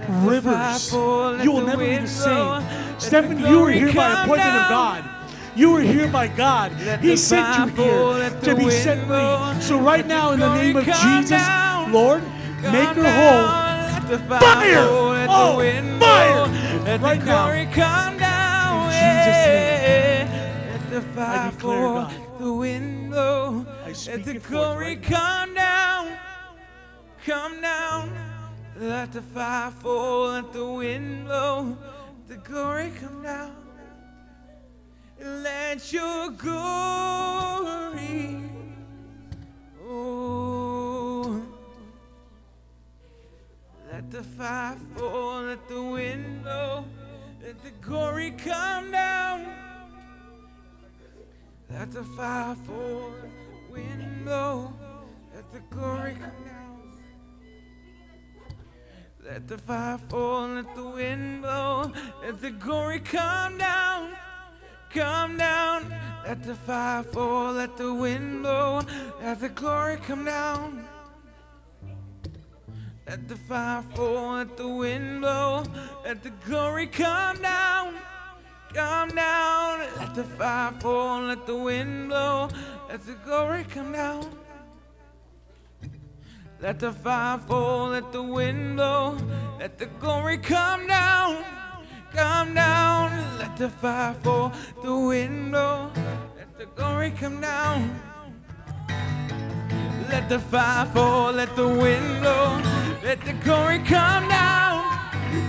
[0.09, 0.91] Rivers.
[0.91, 2.63] You will never be the same.
[2.99, 4.69] Stephanie, you were glory here by appointment of.
[4.69, 5.09] God.
[5.55, 6.71] You were here by God.
[7.01, 9.61] He sent you here to be set free.
[9.61, 11.41] So right now, in the name of Jesus.
[11.91, 12.23] Lord,
[12.61, 13.73] make her whole.
[14.03, 14.85] Fire,
[15.29, 16.45] Oh, the fire!
[16.45, 17.71] Oh, right the now.
[17.71, 18.91] come down.
[18.93, 22.13] In Jesus' the fire declare, God.
[22.39, 26.17] the wind blow, I speak let the glory come down,
[27.25, 28.11] come down,
[28.75, 31.77] Let the fire fall, let the wind blow,
[32.27, 33.55] the glory come down.
[35.19, 36.79] Let your glory,
[39.87, 41.41] oh,
[43.91, 46.85] let the fire fall, let the wind blow,
[47.43, 49.45] let the glory come down.
[51.69, 53.13] Let the fire fall,
[53.71, 54.73] wind blow,
[55.33, 56.52] let the glory come down.
[59.25, 64.11] Let the fire fall, let the wind blow, let the glory come down,
[64.89, 65.93] come down.
[66.27, 68.81] Let the fire fall, let the wind blow,
[69.21, 70.85] let the glory come down.
[73.07, 75.63] Let the fire fall, let the wind blow,
[76.03, 77.95] let the glory come down,
[78.73, 79.79] come down.
[79.99, 82.49] Let the fire fall, let the wind blow,
[82.89, 84.42] let the glory come down.
[86.63, 89.17] Let the fire fall, let the wind blow,
[89.59, 91.43] let the glory come down,
[92.13, 93.11] come down.
[93.37, 95.91] Let the fire fall, the wind blow,
[96.37, 97.99] let the glory come down.
[100.09, 102.61] Let the fire fall, let the wind blow,
[103.03, 104.83] let the glory come down,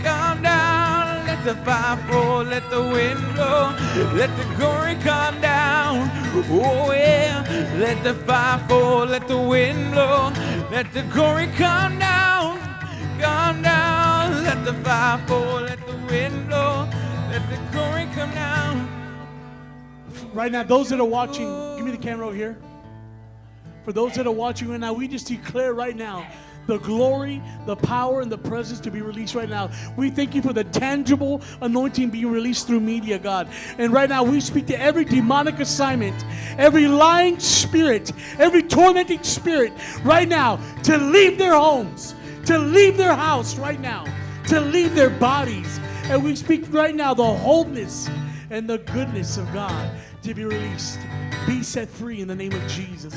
[0.03, 1.27] come down.
[1.29, 3.73] Let the fire fall, let the wind blow,
[4.15, 4.34] let
[4.65, 6.11] glory come down.
[6.51, 7.45] Oh yeah,
[7.79, 10.33] let the fire fall, let the wind blow,
[10.71, 12.59] let the glory come down,
[13.21, 14.45] come down.
[14.45, 16.89] Let the fire fall, let the wind blow,
[17.31, 18.89] let the glory come down.
[20.33, 22.57] Right now, those that are watching, give me the camera over here.
[23.85, 26.27] For those that are watching right now, we just declare right now
[26.67, 29.71] the glory, the power, and the presence to be released right now.
[29.97, 33.49] We thank you for the tangible anointing being released through media, God.
[33.79, 36.25] And right now, we speak to every demonic assignment,
[36.59, 42.15] every lying spirit, every tormenting spirit right now to leave their homes,
[42.47, 44.05] to leave their house right now,
[44.49, 45.79] to leave their bodies.
[46.05, 48.09] And we speak right now the wholeness
[48.51, 49.91] and the goodness of God
[50.23, 50.99] to be released.
[51.47, 53.15] Be set free in the name of Jesus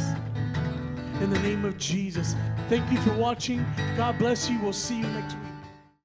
[1.22, 2.36] in the name of Jesus.
[2.70, 3.66] Thank you for watching.
[3.96, 4.60] God bless you.
[4.62, 5.47] We'll see you next week.